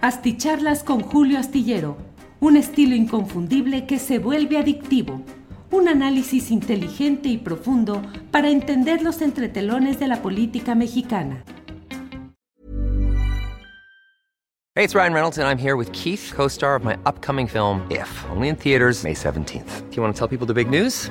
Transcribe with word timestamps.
Asticharlas 0.00 0.84
con 0.84 1.00
Julio 1.00 1.40
Astillero, 1.40 1.96
un 2.38 2.56
estilo 2.56 2.94
inconfundible 2.94 3.84
que 3.84 3.98
se 3.98 4.20
vuelve 4.20 4.56
adictivo. 4.56 5.22
Un 5.72 5.88
análisis 5.88 6.52
inteligente 6.52 7.28
y 7.28 7.36
profundo 7.36 8.00
para 8.30 8.48
entender 8.48 9.02
los 9.02 9.20
entretelones 9.22 9.98
de 9.98 10.06
la 10.06 10.22
política 10.22 10.76
mexicana. 10.76 11.42
Hey, 14.76 14.84
it's 14.84 14.94
Ryan 14.94 15.12
Reynolds, 15.12 15.38
and 15.38 15.48
I'm 15.48 15.58
here 15.58 15.74
with 15.74 15.90
Keith, 15.90 16.32
co 16.32 16.46
star 16.46 16.76
of 16.76 16.84
my 16.84 16.96
upcoming 17.04 17.48
film, 17.48 17.84
If, 17.90 18.08
only 18.30 18.50
in 18.50 18.54
theaters, 18.54 19.02
May 19.02 19.14
17th. 19.14 19.90
Do 19.90 19.96
you 19.96 20.02
want 20.02 20.14
to 20.14 20.18
tell 20.18 20.28
people 20.28 20.46
the 20.46 20.54
big 20.54 20.70
news? 20.70 21.10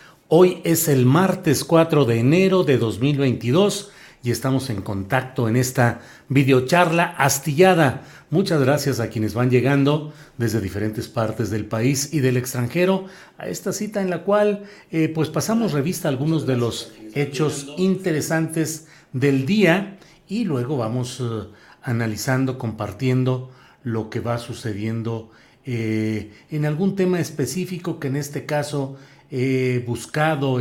Hoy 0.33 0.61
es 0.63 0.87
el 0.87 1.05
martes 1.05 1.65
4 1.65 2.05
de 2.05 2.17
enero 2.17 2.63
de 2.63 2.77
2022 2.77 3.91
y 4.23 4.31
estamos 4.31 4.69
en 4.69 4.81
contacto 4.81 5.49
en 5.49 5.57
esta 5.57 5.99
videocharla 6.29 7.03
astillada. 7.03 8.03
Muchas 8.29 8.61
gracias 8.61 9.01
a 9.01 9.09
quienes 9.09 9.33
van 9.33 9.49
llegando 9.49 10.13
desde 10.37 10.61
diferentes 10.61 11.09
partes 11.09 11.49
del 11.49 11.65
país 11.65 12.13
y 12.13 12.21
del 12.21 12.37
extranjero 12.37 13.07
a 13.37 13.49
esta 13.49 13.73
cita 13.73 14.01
en 14.01 14.09
la 14.09 14.23
cual 14.23 14.63
eh, 14.89 15.11
pues 15.13 15.27
pasamos 15.27 15.73
revista 15.73 16.07
a 16.07 16.11
algunos 16.11 16.47
de 16.47 16.55
los 16.55 16.93
hechos 17.13 17.67
interesantes 17.75 18.87
del 19.11 19.45
día 19.45 19.97
y 20.29 20.45
luego 20.45 20.77
vamos 20.77 21.19
eh, 21.19 21.49
analizando, 21.83 22.57
compartiendo 22.57 23.51
lo 23.83 24.09
que 24.09 24.21
va 24.21 24.37
sucediendo 24.37 25.29
eh, 25.65 26.31
en 26.49 26.65
algún 26.65 26.95
tema 26.95 27.19
específico 27.19 27.99
que 27.99 28.07
en 28.07 28.15
este 28.15 28.45
caso 28.45 28.95
he 29.31 29.83
buscado, 29.87 30.59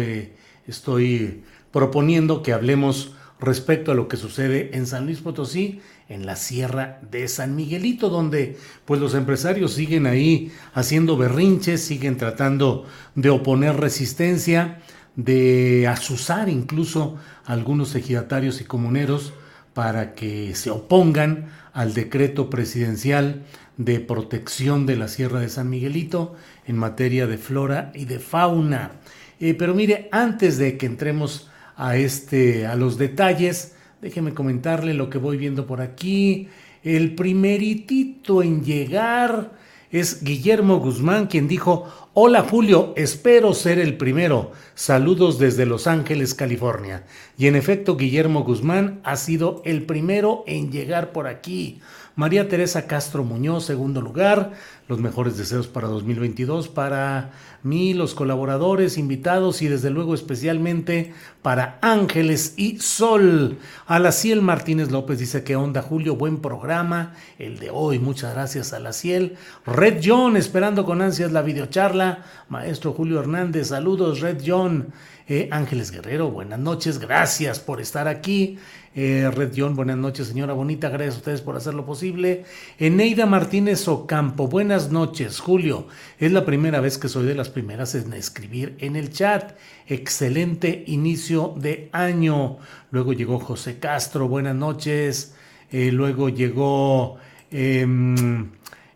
estoy 0.67 1.43
proponiendo 1.73 2.43
que 2.43 2.53
hablemos 2.53 3.15
respecto 3.41 3.91
a 3.91 3.95
lo 3.95 4.07
que 4.09 4.17
sucede 4.17 4.71
en 4.75 4.87
San 4.87 5.07
Luis 5.07 5.21
Potosí, 5.21 5.81
en 6.09 6.27
la 6.27 6.37
sierra 6.37 7.01
de 7.11 7.27
San 7.29 7.57
Miguelito, 7.57 8.11
donde 8.11 8.57
pues 8.85 9.01
los 9.01 9.15
empresarios 9.15 9.73
siguen 9.73 10.07
ahí 10.07 10.53
haciendo 10.75 11.17
berrinches, 11.17 11.83
siguen 11.83 12.17
tratando 12.17 12.85
de 13.15 13.31
oponer 13.31 13.77
resistencia, 13.77 14.81
de 15.17 15.87
asusar 15.89 16.49
incluso 16.49 17.17
a 17.45 17.53
algunos 17.53 17.95
ejidatarios 17.95 18.61
y 18.61 18.65
comuneros 18.65 19.33
para 19.75 20.15
que 20.15 20.55
se 20.55 20.71
opongan 20.71 21.51
al 21.73 21.95
decreto 21.95 22.51
presidencial 22.51 23.45
de 23.81 23.99
protección 23.99 24.85
de 24.85 24.95
la 24.95 25.09
Sierra 25.09 25.41
de 25.41 25.49
San 25.49 25.71
Miguelito 25.71 26.35
en 26.67 26.77
materia 26.77 27.27
de 27.27 27.39
flora 27.39 27.93
y 27.95 28.05
de 28.05 28.19
fauna. 28.19 28.93
Eh, 29.41 29.55
pero 29.55 29.75
mire, 29.75 30.11
antes 30.13 30.59
de 30.59 30.77
que 30.77 30.85
entremos 30.85 31.51
a, 31.77 31.97
este, 31.97 32.67
a 32.67 32.77
los 32.77 32.99
detalles, 32.99 33.73
déjeme 34.03 34.35
comentarle 34.35 34.93
lo 34.93 35.09
que 35.09 35.17
voy 35.17 35.39
viendo 35.39 35.67
por 35.67 35.81
aquí. 35.81 36.49
El 36.83 37.15
primeritito 37.15 38.43
en 38.43 38.63
llegar 38.63 39.53
es 39.91 40.23
Guillermo 40.23 40.79
Guzmán, 40.79 41.27
quien 41.27 41.49
dijo, 41.49 41.89
hola 42.13 42.43
Julio, 42.43 42.93
espero 42.97 43.55
ser 43.55 43.79
el 43.79 43.97
primero. 43.97 44.53
Saludos 44.75 45.39
desde 45.39 45.65
Los 45.65 45.87
Ángeles, 45.87 46.35
California. 46.35 47.05
Y 47.39 47.47
en 47.47 47.57
efecto, 47.57 47.97
Guillermo 47.97 48.45
Guzmán 48.45 49.01
ha 49.05 49.17
sido 49.17 49.63
el 49.65 49.85
primero 49.85 50.45
en 50.47 50.71
llegar 50.71 51.13
por 51.13 51.27
aquí. 51.27 51.81
María 52.21 52.51
Teresa 52.51 52.87
Castro 52.87 53.25
Muñoz, 53.25 53.65
segundo 53.65 54.03
lugar. 54.03 54.53
Los 54.91 54.99
mejores 54.99 55.37
deseos 55.37 55.69
para 55.69 55.87
2022 55.87 56.67
para 56.67 57.31
mí, 57.63 57.95
los 57.95 58.13
colaboradores, 58.13 58.99
invitados 58.99 59.63
y 59.63 59.69
desde 59.69 59.89
luego 59.89 60.15
especialmente 60.15 61.15
para 61.43 61.79
Ángeles 61.81 62.55
y 62.57 62.81
Sol. 62.81 63.59
Alaciel 63.87 64.43
Martínez 64.43 64.91
López 64.91 65.21
dice 65.21 65.45
que 65.45 65.55
onda 65.55 65.81
Julio, 65.81 66.17
buen 66.17 66.39
programa, 66.39 67.15
el 67.39 67.61
de 67.61 67.71
hoy. 67.71 68.01
Muchas 68.01 68.35
gracias 68.35 68.73
a 68.73 68.93
Ciel. 68.93 69.37
Red 69.65 70.01
John, 70.05 70.37
esperando 70.37 70.85
con 70.85 71.03
ansias 71.03 71.31
la 71.31 71.43
videocharla. 71.43 72.25
Maestro 72.49 72.93
Julio 72.93 73.21
Hernández, 73.21 73.69
saludos 73.69 74.19
Red 74.19 74.43
John. 74.45 74.89
Eh, 75.29 75.49
Ángeles 75.53 75.93
Guerrero, 75.93 76.29
buenas 76.33 76.59
noches, 76.59 76.99
gracias 76.99 77.61
por 77.61 77.81
estar 77.81 78.09
aquí. 78.09 78.59
Eh, 78.97 79.31
Red 79.33 79.53
John, 79.57 79.77
buenas 79.77 79.97
noches, 79.97 80.27
señora 80.27 80.53
Bonita, 80.53 80.89
gracias 80.89 81.15
a 81.15 81.19
ustedes 81.19 81.41
por 81.41 81.57
hacer 81.57 81.75
lo 81.75 81.87
posible. 81.87 82.45
Eneida 82.79 83.27
Martínez 83.27 83.87
Ocampo, 83.87 84.49
buenas 84.49 84.80
noches, 84.89 85.41
Julio. 85.41 85.87
Es 86.19 86.33
la 86.33 86.47
primera 86.47 86.81
vez 86.81 86.97
que 86.97 87.09
soy 87.09 87.27
de 87.27 87.35
las 87.35 87.51
primeras 87.51 87.95
en 87.95 88.15
escribir 88.15 88.77
en 88.79 88.97
el 88.97 89.11
chat. 89.11 89.59
Excelente 89.87 90.85
inicio 90.87 91.55
de 91.59 91.91
año. 91.93 92.57
Luego 92.91 93.13
llegó 93.13 93.39
José 93.39 93.79
Castro, 93.79 94.29
buenas 94.29 94.55
noches. 94.55 95.35
Eh, 95.71 95.93
luego 95.93 96.31
llegó. 96.31 97.19
Em, 97.51 98.51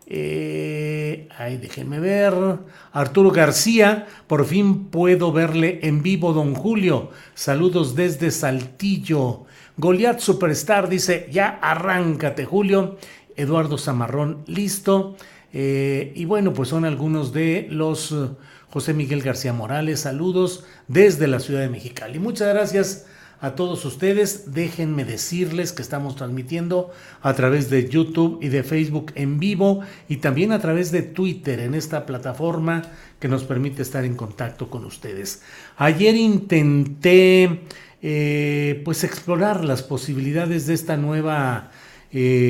eh, 0.07 1.27
ay, 1.37 1.57
déjenme 1.57 1.99
ver. 1.99 2.33
Arturo 2.91 3.29
García, 3.29 4.07
por 4.25 4.45
fin 4.45 4.85
puedo 4.85 5.31
verle 5.31 5.81
en 5.83 6.01
vivo, 6.01 6.33
don 6.33 6.55
Julio. 6.55 7.11
Saludos 7.35 7.95
desde 7.95 8.31
Saltillo. 8.31 9.45
Goliath 9.77 10.19
Superstar 10.19 10.89
dice, 10.89 11.27
ya 11.31 11.59
arráncate, 11.61 12.45
Julio. 12.45 12.97
Eduardo 13.35 13.77
Zamarrón, 13.77 14.43
listo. 14.47 15.17
Eh, 15.57 16.11
y 16.15 16.25
bueno, 16.25 16.51
pues 16.51 16.67
son 16.67 16.83
algunos 16.83 17.31
de 17.31 17.65
los 17.71 18.11
eh, 18.11 18.27
José 18.69 18.93
Miguel 18.93 19.21
García 19.21 19.53
Morales. 19.53 20.01
Saludos 20.01 20.65
desde 20.89 21.27
la 21.27 21.39
ciudad 21.39 21.61
de 21.61 21.69
Mexicali. 21.69 22.19
Muchas 22.19 22.53
gracias 22.53 23.05
a 23.39 23.55
todos 23.55 23.85
ustedes. 23.85 24.51
Déjenme 24.51 25.05
decirles 25.05 25.71
que 25.71 25.81
estamos 25.81 26.17
transmitiendo 26.17 26.91
a 27.21 27.33
través 27.35 27.69
de 27.69 27.87
YouTube 27.87 28.39
y 28.41 28.49
de 28.49 28.63
Facebook 28.63 29.13
en 29.15 29.39
vivo 29.39 29.79
y 30.09 30.17
también 30.17 30.51
a 30.51 30.59
través 30.59 30.91
de 30.91 31.03
Twitter 31.03 31.61
en 31.61 31.73
esta 31.73 32.05
plataforma 32.05 32.81
que 33.21 33.29
nos 33.29 33.45
permite 33.45 33.81
estar 33.81 34.03
en 34.03 34.15
contacto 34.15 34.69
con 34.69 34.83
ustedes. 34.83 35.41
Ayer 35.77 36.17
intenté 36.17 37.61
eh, 38.01 38.81
pues 38.83 39.05
explorar 39.05 39.63
las 39.63 39.83
posibilidades 39.83 40.67
de 40.67 40.73
esta 40.73 40.97
nueva 40.97 41.71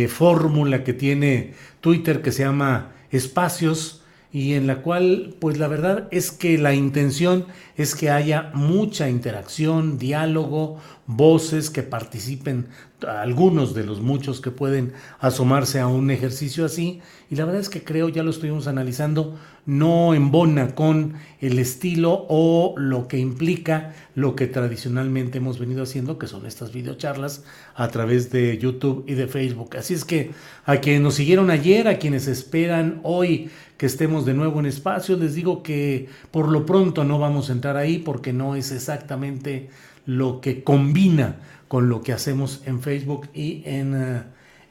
fórmula 0.10 0.84
que 0.84 0.94
tiene 0.94 1.56
Twitter 1.82 2.22
que 2.22 2.32
se 2.32 2.44
llama 2.44 2.95
espacios 3.17 4.02
y 4.32 4.56
en 4.56 4.67
la 4.67 4.82
cual 4.82 5.35
pues 5.40 5.58
la 5.58 5.67
verdad 5.67 6.08
es 6.12 6.32
que 6.32 6.58
la 6.58 6.73
intención 6.73 7.46
es 7.78 7.96
que 7.96 8.09
haya 8.09 8.52
mucha 8.53 9.08
interacción, 9.08 9.97
diálogo, 9.97 10.78
voces 11.08 11.70
que 11.70 11.84
participen, 11.84 12.67
algunos 13.07 13.73
de 13.73 13.84
los 13.84 14.02
muchos 14.02 14.41
que 14.41 14.52
pueden 14.52 14.93
asomarse 15.19 15.79
a 15.79 15.87
un 15.87 16.11
ejercicio 16.11 16.66
así. 16.66 17.02
Y 17.29 17.35
la 17.35 17.46
verdad 17.46 17.61
es 17.61 17.69
que 17.69 17.84
creo, 17.84 18.09
ya 18.09 18.23
lo 18.23 18.31
estuvimos 18.31 18.67
analizando, 18.67 19.35
no 19.66 20.13
embona 20.13 20.75
con 20.75 21.13
el 21.41 21.57
estilo 21.57 22.25
o 22.29 22.75
lo 22.78 23.07
que 23.07 23.17
implica 23.17 23.93
lo 24.13 24.35
que 24.35 24.47
tradicionalmente 24.47 25.40
hemos 25.40 25.57
venido 25.57 25.84
haciendo, 25.84 26.19
que 26.19 26.28
son 26.28 26.46
estas 26.46 26.72
videocharlas 26.72 27.43
a 27.75 27.87
través 27.87 28.31
de 28.31 28.57
YouTube 28.57 29.03
y 29.07 29.16
de 29.16 29.28
Facebook. 29.28 29.75
Así 29.78 29.93
es 29.93 30.05
que 30.05 30.31
a 30.66 30.78
quienes 30.78 31.02
nos 31.02 31.16
siguieron 31.16 31.49
ayer, 31.49 31.87
a 31.87 31.97
quienes 31.97 32.28
esperan 32.28 32.99
hoy 33.03 33.49
que 33.78 33.87
estemos 33.87 34.25
de 34.25 34.34
nuevo 34.34 34.59
en 34.59 34.67
espacio, 34.67 35.17
les 35.17 35.35
digo 35.35 35.63
que 35.63 36.07
por 36.31 36.49
lo 36.49 36.66
pronto 36.66 37.03
no 37.03 37.19
vamos 37.19 37.49
a 37.49 37.53
entrar 37.53 37.75
ahí 37.75 37.97
porque 37.97 38.34
no 38.34 38.55
es 38.55 38.72
exactamente 38.72 39.69
lo 40.05 40.41
que 40.41 40.63
combina 40.63 41.37
con 41.67 41.90
lo 41.90 42.02
que 42.02 42.13
hacemos 42.13 42.61
en 42.66 42.81
Facebook 42.81 43.28
y 43.34 43.63
en, 43.66 43.96
eh, 43.96 44.23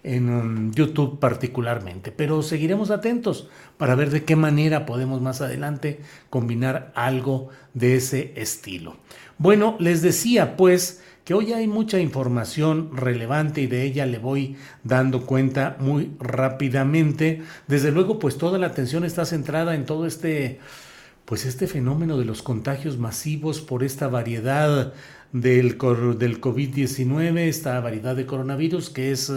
en 0.05 0.31
um, 0.31 0.73
YouTube 0.73 1.19
particularmente. 1.19 2.13
Pero 2.13 2.43
seguiremos 2.43 2.91
atentos 2.91 3.49
para 3.77 3.95
ver 3.95 4.11
de 4.11 4.25
qué 4.25 4.37
manera 4.37 4.87
podemos 4.87 5.21
más 5.21 5.41
adelante 5.41 6.01
combinar 6.31 6.93
algo 6.95 7.49
de 7.73 7.97
ese 7.97 8.33
estilo. 8.37 8.97
Bueno, 9.39 9.77
les 9.81 10.03
decía 10.03 10.57
pues 10.57 11.03
que 11.25 11.35
hoy 11.35 11.53
hay 11.55 11.67
mucha 11.67 11.99
información 11.99 12.97
relevante 12.97 13.63
y 13.63 13.67
de 13.67 13.83
ella 13.83 14.05
le 14.05 14.19
voy 14.19 14.57
dando 14.85 15.25
cuenta 15.25 15.77
muy 15.81 16.13
rápidamente. 16.21 17.43
Desde 17.67 17.91
luego, 17.91 18.19
pues 18.19 18.37
toda 18.37 18.59
la 18.59 18.67
atención 18.67 19.05
está 19.05 19.25
centrada 19.25 19.75
en 19.75 19.87
todo 19.87 20.07
este 20.07 20.61
pues 21.25 21.47
este 21.47 21.67
fenómeno 21.67 22.19
de 22.19 22.25
los 22.25 22.43
contagios 22.43 22.99
masivos 22.99 23.61
por 23.61 23.83
esta 23.83 24.09
variedad 24.09 24.93
del, 25.33 25.79
del 25.79 26.41
COVID-19, 26.41 27.39
esta 27.39 27.81
variedad 27.81 28.15
de 28.15 28.27
coronavirus 28.27 28.91
que 28.91 29.11
es 29.11 29.33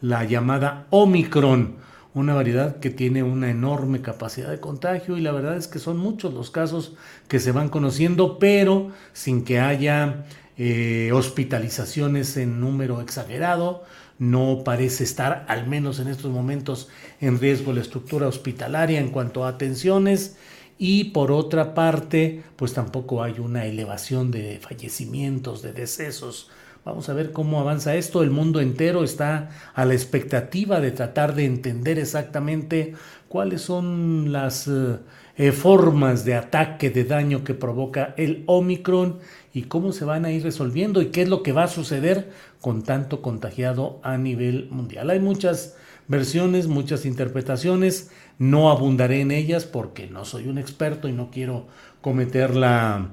la 0.00 0.24
llamada 0.24 0.86
Omicron, 0.90 1.76
una 2.14 2.34
variedad 2.34 2.80
que 2.80 2.90
tiene 2.90 3.22
una 3.22 3.50
enorme 3.50 4.02
capacidad 4.02 4.50
de 4.50 4.60
contagio 4.60 5.16
y 5.16 5.20
la 5.20 5.32
verdad 5.32 5.56
es 5.56 5.68
que 5.68 5.78
son 5.78 5.98
muchos 5.98 6.34
los 6.34 6.50
casos 6.50 6.94
que 7.28 7.38
se 7.38 7.52
van 7.52 7.68
conociendo, 7.68 8.38
pero 8.38 8.90
sin 9.12 9.44
que 9.44 9.60
haya 9.60 10.24
eh, 10.56 11.10
hospitalizaciones 11.12 12.36
en 12.36 12.60
número 12.60 13.00
exagerado, 13.00 13.84
no 14.18 14.62
parece 14.64 15.04
estar, 15.04 15.44
al 15.46 15.68
menos 15.68 16.00
en 16.00 16.08
estos 16.08 16.32
momentos, 16.32 16.88
en 17.20 17.38
riesgo 17.38 17.72
la 17.72 17.80
estructura 17.80 18.26
hospitalaria 18.26 18.98
en 18.98 19.10
cuanto 19.10 19.44
a 19.44 19.50
atenciones 19.50 20.36
y 20.78 21.04
por 21.04 21.32
otra 21.32 21.74
parte, 21.74 22.44
pues 22.56 22.72
tampoco 22.72 23.22
hay 23.22 23.40
una 23.40 23.66
elevación 23.66 24.30
de 24.30 24.60
fallecimientos, 24.60 25.60
de 25.60 25.72
decesos. 25.72 26.50
Vamos 26.84 27.08
a 27.08 27.14
ver 27.14 27.32
cómo 27.32 27.58
avanza 27.58 27.96
esto. 27.96 28.22
El 28.22 28.30
mundo 28.30 28.60
entero 28.60 29.02
está 29.02 29.50
a 29.74 29.84
la 29.84 29.94
expectativa 29.94 30.80
de 30.80 30.92
tratar 30.92 31.34
de 31.34 31.44
entender 31.44 31.98
exactamente 31.98 32.94
cuáles 33.28 33.60
son 33.62 34.30
las 34.32 34.68
eh, 34.68 34.98
eh, 35.36 35.52
formas 35.52 36.24
de 36.24 36.34
ataque, 36.34 36.90
de 36.90 37.04
daño 37.04 37.42
que 37.42 37.54
provoca 37.54 38.14
el 38.16 38.44
Omicron 38.46 39.18
y 39.52 39.62
cómo 39.64 39.92
se 39.92 40.04
van 40.04 40.24
a 40.24 40.30
ir 40.30 40.44
resolviendo 40.44 41.02
y 41.02 41.06
qué 41.06 41.22
es 41.22 41.28
lo 41.28 41.42
que 41.42 41.52
va 41.52 41.64
a 41.64 41.68
suceder 41.68 42.30
con 42.60 42.84
tanto 42.84 43.20
contagiado 43.20 44.00
a 44.02 44.16
nivel 44.16 44.68
mundial. 44.70 45.10
Hay 45.10 45.20
muchas 45.20 45.76
versiones, 46.08 46.66
muchas 46.66 47.06
interpretaciones. 47.06 48.10
No 48.38 48.70
abundaré 48.70 49.20
en 49.20 49.30
ellas 49.30 49.64
porque 49.64 50.08
no 50.08 50.24
soy 50.24 50.48
un 50.48 50.58
experto 50.58 51.08
y 51.08 51.12
no 51.12 51.30
quiero 51.30 51.68
cometer 52.00 52.56
la 52.56 53.10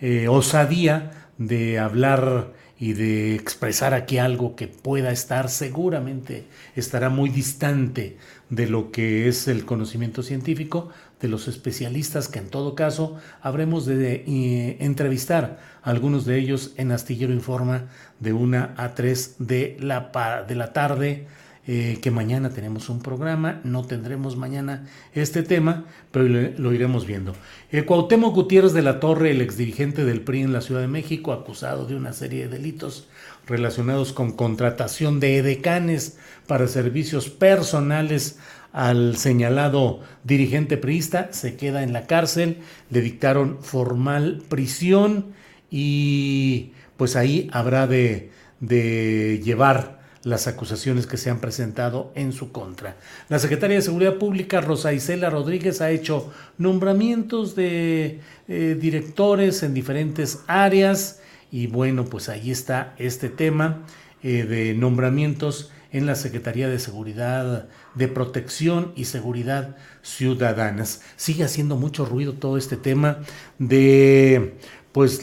eh, 0.00 0.28
osadía 0.28 1.28
de 1.38 1.78
hablar 1.78 2.52
y 2.80 2.92
de 2.92 3.34
expresar 3.34 3.92
aquí 3.92 4.18
algo 4.18 4.54
que 4.54 4.68
pueda 4.68 5.10
estar 5.10 5.48
seguramente 5.48 6.44
estará 6.76 7.08
muy 7.08 7.28
distante 7.28 8.18
de 8.50 8.68
lo 8.68 8.92
que 8.92 9.26
es 9.26 9.48
el 9.48 9.64
conocimiento 9.64 10.22
científico 10.22 10.90
de 11.20 11.26
los 11.26 11.48
especialistas 11.48 12.28
que 12.28 12.38
en 12.38 12.48
todo 12.48 12.76
caso 12.76 13.16
habremos 13.42 13.84
de 13.84 14.24
eh, 14.26 14.76
entrevistar 14.78 15.58
algunos 15.82 16.24
de 16.24 16.38
ellos 16.38 16.72
en 16.76 16.92
Astillero 16.92 17.32
Informa 17.32 17.86
de 18.20 18.32
1 18.32 18.68
a 18.76 18.94
3 18.94 19.36
de 19.40 19.76
la, 19.80 20.44
de 20.46 20.54
la 20.54 20.72
tarde 20.72 21.26
eh, 21.70 21.98
que 22.00 22.10
mañana 22.10 22.48
tenemos 22.48 22.88
un 22.88 23.02
programa, 23.02 23.60
no 23.62 23.84
tendremos 23.84 24.36
mañana 24.36 24.88
este 25.12 25.42
tema, 25.42 25.84
pero 26.10 26.24
lo, 26.24 26.72
iremos 26.72 27.04
viendo. 27.06 27.34
Eh, 27.70 27.84
Cuauhtémoc 27.84 28.34
Gutiérrez 28.34 28.72
de 28.72 28.80
la 28.80 29.00
Torre, 29.00 29.32
el 29.32 29.42
exdirigente 29.42 30.06
del 30.06 30.22
PRI 30.22 30.40
en 30.40 30.54
la 30.54 30.62
Ciudad 30.62 30.80
de 30.80 30.88
México, 30.88 31.30
acusado 31.30 31.84
de 31.84 31.94
una 31.94 32.14
serie 32.14 32.48
de 32.48 32.56
delitos 32.56 33.06
relacionados 33.46 34.14
con 34.14 34.32
contratación 34.32 35.20
de 35.20 35.36
edecanes 35.36 36.16
para 36.46 36.68
servicios 36.68 37.28
personales 37.28 38.38
al 38.72 39.18
señalado 39.18 40.00
dirigente 40.24 40.78
priista, 40.78 41.34
se 41.34 41.56
queda 41.56 41.82
en 41.82 41.92
la 41.92 42.06
cárcel, 42.06 42.60
le 42.88 43.02
dictaron 43.02 43.58
formal 43.60 44.42
prisión 44.48 45.34
y 45.70 46.72
pues 46.96 47.14
ahí 47.14 47.50
habrá 47.52 47.86
de, 47.86 48.30
de 48.60 49.42
llevar 49.44 49.97
las 50.24 50.46
acusaciones 50.46 51.06
que 51.06 51.16
se 51.16 51.30
han 51.30 51.40
presentado 51.40 52.12
en 52.14 52.32
su 52.32 52.52
contra. 52.52 52.96
La 53.28 53.38
secretaria 53.38 53.76
de 53.76 53.82
Seguridad 53.82 54.14
Pública, 54.14 54.60
Rosa 54.60 54.92
Isela 54.92 55.30
Rodríguez, 55.30 55.80
ha 55.80 55.90
hecho 55.90 56.32
nombramientos 56.58 57.54
de 57.54 58.20
eh, 58.48 58.76
directores 58.80 59.62
en 59.62 59.74
diferentes 59.74 60.40
áreas 60.46 61.20
y 61.50 61.66
bueno, 61.66 62.04
pues 62.04 62.28
ahí 62.28 62.50
está 62.50 62.94
este 62.98 63.28
tema 63.28 63.84
eh, 64.22 64.44
de 64.44 64.74
nombramientos 64.74 65.70
en 65.90 66.06
la 66.06 66.14
Secretaría 66.14 66.68
de 66.68 66.78
Seguridad, 66.78 67.68
de 67.94 68.08
Protección 68.08 68.92
y 68.94 69.06
Seguridad 69.06 69.76
Ciudadanas. 70.02 71.02
Sigue 71.16 71.44
haciendo 71.44 71.76
mucho 71.76 72.04
ruido 72.04 72.34
todo 72.34 72.58
este 72.58 72.76
tema 72.76 73.20
de 73.58 74.58
pues 74.92 75.20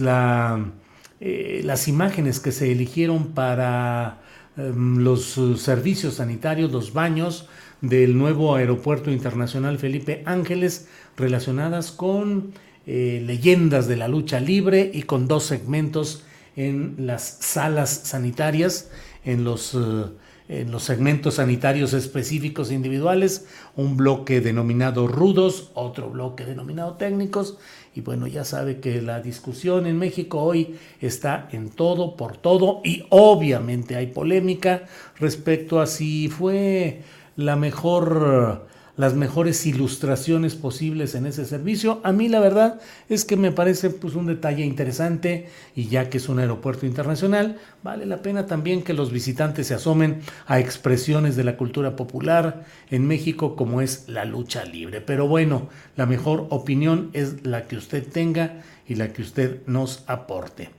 eh, 1.19 1.61
las 1.63 1.87
imágenes 1.87 2.39
que 2.39 2.51
se 2.51 2.71
eligieron 2.71 3.33
para 3.33 4.21
los 4.55 5.37
eh, 5.37 5.57
servicios 5.57 6.15
sanitarios, 6.15 6.71
los 6.71 6.93
baños 6.93 7.47
del 7.81 8.17
nuevo 8.17 8.55
Aeropuerto 8.55 9.11
Internacional 9.11 9.77
Felipe 9.77 10.23
Ángeles 10.25 10.87
relacionadas 11.17 11.91
con 11.91 12.53
eh, 12.87 13.21
leyendas 13.25 13.87
de 13.87 13.97
la 13.97 14.07
lucha 14.07 14.39
libre 14.39 14.89
y 14.93 15.03
con 15.03 15.27
dos 15.27 15.43
segmentos 15.43 16.23
en 16.55 16.95
las 16.99 17.37
salas 17.41 17.89
sanitarias, 17.89 18.89
en 19.25 19.43
los, 19.43 19.75
eh, 19.75 20.05
en 20.47 20.71
los 20.71 20.83
segmentos 20.83 21.35
sanitarios 21.35 21.93
específicos 21.93 22.71
individuales, 22.71 23.47
un 23.75 23.97
bloque 23.97 24.39
denominado 24.39 25.07
rudos, 25.07 25.71
otro 25.73 26.09
bloque 26.09 26.45
denominado 26.45 26.93
técnicos 26.93 27.57
y 27.95 28.01
bueno, 28.01 28.27
ya 28.27 28.43
sabe 28.43 28.81
que 28.81 29.01
la 29.01 29.21
discusión 29.21 29.87
en 29.87 29.97
México 29.97 30.41
hoy 30.41 30.75
está 30.99 31.47
en 31.53 31.69
todo, 31.69 32.17
por 32.17 32.35
todo, 32.35 32.81
y 32.83 33.05
obviamente 33.09 33.95
hay 33.95 34.07
polémica 34.07 34.83
respecto 35.17 35.79
a 35.79 35.87
si 35.87 36.27
fue 36.27 37.03
la 37.37 37.55
mejor 37.55 38.67
las 38.97 39.13
mejores 39.13 39.65
ilustraciones 39.65 40.55
posibles 40.55 41.15
en 41.15 41.25
ese 41.25 41.45
servicio. 41.45 41.99
A 42.03 42.11
mí 42.11 42.29
la 42.29 42.39
verdad 42.39 42.79
es 43.09 43.25
que 43.25 43.35
me 43.35 43.51
parece 43.51 43.89
pues 43.89 44.15
un 44.15 44.25
detalle 44.25 44.63
interesante 44.63 45.47
y 45.75 45.87
ya 45.87 46.09
que 46.09 46.17
es 46.17 46.29
un 46.29 46.39
aeropuerto 46.39 46.85
internacional, 46.85 47.57
vale 47.83 48.05
la 48.05 48.21
pena 48.21 48.45
también 48.45 48.83
que 48.83 48.93
los 48.93 49.11
visitantes 49.11 49.67
se 49.67 49.73
asomen 49.73 50.21
a 50.47 50.59
expresiones 50.59 51.35
de 51.35 51.43
la 51.43 51.57
cultura 51.57 51.95
popular 51.95 52.65
en 52.89 53.07
México 53.07 53.55
como 53.55 53.81
es 53.81 54.07
la 54.07 54.25
lucha 54.25 54.63
libre. 54.63 55.01
Pero 55.01 55.27
bueno, 55.27 55.69
la 55.95 56.05
mejor 56.05 56.47
opinión 56.49 57.09
es 57.13 57.45
la 57.45 57.67
que 57.67 57.77
usted 57.77 58.07
tenga 58.07 58.61
y 58.87 58.95
la 58.95 59.11
que 59.11 59.21
usted 59.21 59.61
nos 59.67 60.03
aporte. 60.07 60.69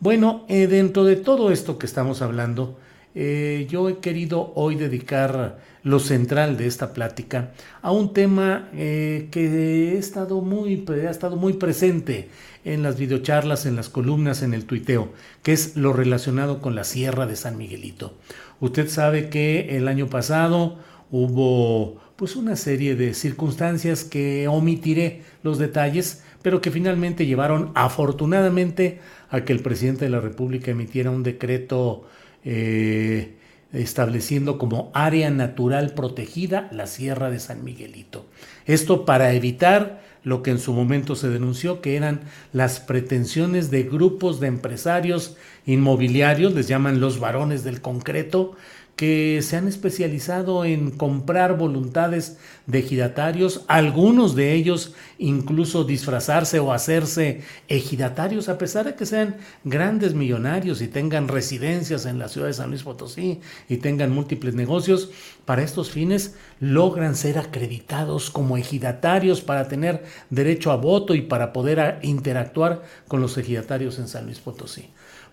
Bueno, 0.00 0.44
eh, 0.48 0.66
dentro 0.66 1.04
de 1.04 1.16
todo 1.16 1.50
esto 1.50 1.78
que 1.78 1.86
estamos 1.86 2.22
hablando, 2.22 2.78
eh, 3.18 3.66
yo 3.70 3.88
he 3.88 3.98
querido 4.00 4.52
hoy 4.56 4.74
dedicar 4.74 5.58
lo 5.82 6.00
central 6.00 6.58
de 6.58 6.66
esta 6.66 6.92
plática 6.92 7.52
a 7.80 7.90
un 7.90 8.12
tema 8.12 8.68
eh, 8.74 9.28
que 9.30 9.46
he 9.46 9.96
estado 9.96 10.42
muy, 10.42 10.84
ha 10.86 11.10
estado 11.10 11.36
muy 11.36 11.54
presente 11.54 12.28
en 12.66 12.82
las 12.82 12.98
videocharlas, 12.98 13.64
en 13.64 13.74
las 13.74 13.88
columnas, 13.88 14.42
en 14.42 14.52
el 14.52 14.66
tuiteo, 14.66 15.14
que 15.42 15.54
es 15.54 15.76
lo 15.76 15.94
relacionado 15.94 16.60
con 16.60 16.74
la 16.74 16.84
Sierra 16.84 17.24
de 17.24 17.36
San 17.36 17.56
Miguelito. 17.56 18.18
Usted 18.60 18.86
sabe 18.90 19.30
que 19.30 19.78
el 19.78 19.88
año 19.88 20.08
pasado 20.08 20.78
hubo 21.10 21.98
pues 22.16 22.36
una 22.36 22.54
serie 22.56 22.96
de 22.96 23.14
circunstancias 23.14 24.04
que 24.04 24.46
omitiré 24.46 25.22
los 25.42 25.56
detalles, 25.56 26.22
pero 26.42 26.60
que 26.60 26.70
finalmente 26.70 27.24
llevaron 27.24 27.72
afortunadamente 27.74 29.00
a 29.30 29.40
que 29.44 29.54
el 29.54 29.60
presidente 29.60 30.04
de 30.04 30.10
la 30.10 30.20
República 30.20 30.70
emitiera 30.70 31.10
un 31.10 31.22
decreto 31.22 32.06
eh, 32.46 33.34
estableciendo 33.72 34.56
como 34.56 34.92
área 34.94 35.30
natural 35.30 35.94
protegida 35.94 36.68
la 36.70 36.86
Sierra 36.86 37.28
de 37.28 37.40
San 37.40 37.64
Miguelito. 37.64 38.24
Esto 38.66 39.04
para 39.04 39.32
evitar 39.32 40.00
lo 40.22 40.42
que 40.42 40.52
en 40.52 40.60
su 40.60 40.72
momento 40.72 41.16
se 41.16 41.28
denunció 41.28 41.80
que 41.80 41.96
eran 41.96 42.20
las 42.52 42.78
pretensiones 42.78 43.70
de 43.72 43.82
grupos 43.82 44.38
de 44.38 44.46
empresarios 44.46 45.36
inmobiliarios, 45.66 46.54
les 46.54 46.68
llaman 46.68 47.00
los 47.00 47.18
varones 47.18 47.64
del 47.64 47.80
concreto, 47.80 48.56
que 48.96 49.40
se 49.42 49.58
han 49.58 49.68
especializado 49.68 50.64
en 50.64 50.90
comprar 50.90 51.58
voluntades 51.58 52.38
de 52.66 52.78
ejidatarios, 52.78 53.62
algunos 53.68 54.34
de 54.34 54.54
ellos 54.54 54.94
incluso 55.18 55.84
disfrazarse 55.84 56.60
o 56.60 56.72
hacerse 56.72 57.42
ejidatarios, 57.68 58.48
a 58.48 58.56
pesar 58.56 58.86
de 58.86 58.94
que 58.94 59.04
sean 59.04 59.36
grandes 59.64 60.14
millonarios 60.14 60.80
y 60.80 60.88
tengan 60.88 61.28
residencias 61.28 62.06
en 62.06 62.18
la 62.18 62.28
ciudad 62.28 62.46
de 62.46 62.54
San 62.54 62.70
Luis 62.70 62.84
Potosí 62.84 63.40
y 63.68 63.76
tengan 63.76 64.12
múltiples 64.12 64.54
negocios, 64.54 65.10
para 65.44 65.62
estos 65.62 65.90
fines 65.90 66.34
logran 66.58 67.16
ser 67.16 67.38
acreditados 67.38 68.30
como 68.30 68.56
ejidatarios 68.56 69.42
para 69.42 69.68
tener 69.68 70.04
derecho 70.30 70.72
a 70.72 70.76
voto 70.76 71.14
y 71.14 71.20
para 71.20 71.52
poder 71.52 71.98
interactuar 72.00 72.82
con 73.08 73.20
los 73.20 73.36
ejidatarios 73.36 73.98
en 73.98 74.08
San 74.08 74.24
Luis 74.24 74.38
Potosí. 74.40 74.88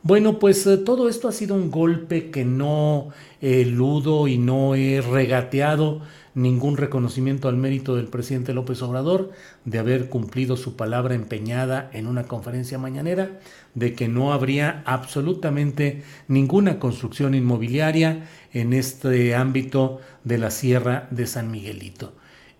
Bueno, 0.05 0.37
pues 0.37 0.67
eh, 0.67 0.75
todo 0.75 1.07
esto 1.07 1.29
ha 1.29 1.31
sido 1.31 1.55
un 1.55 1.71
golpe 1.71 2.29
que 2.29 2.43
no 2.43 3.11
eludo 3.39 4.27
y 4.27 4.37
no 4.37 4.75
he 4.75 4.99
regateado 4.99 6.01
ningún 6.35 6.75
reconocimiento 6.75 7.47
al 7.47 7.55
mérito 7.55 7.95
del 7.95 8.07
presidente 8.07 8.53
López 8.53 8.81
Obrador 8.81 9.31
de 9.63 9.79
haber 9.79 10.09
cumplido 10.09 10.57
su 10.57 10.75
palabra 10.75 11.15
empeñada 11.15 11.89
en 11.93 12.07
una 12.07 12.23
conferencia 12.23 12.77
mañanera 12.77 13.39
de 13.75 13.93
que 13.93 14.09
no 14.09 14.33
habría 14.33 14.83
absolutamente 14.85 16.03
ninguna 16.27 16.79
construcción 16.79 17.33
inmobiliaria 17.33 18.27
en 18.51 18.73
este 18.73 19.35
ámbito 19.35 20.01
de 20.25 20.37
la 20.37 20.51
Sierra 20.51 21.07
de 21.11 21.27
San 21.27 21.49
Miguelito. 21.49 22.13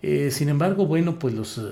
Eh, 0.06 0.30
sin 0.30 0.50
embargo, 0.50 0.86
bueno, 0.86 1.18
pues 1.18 1.32
los 1.32 1.56
eh, 1.56 1.62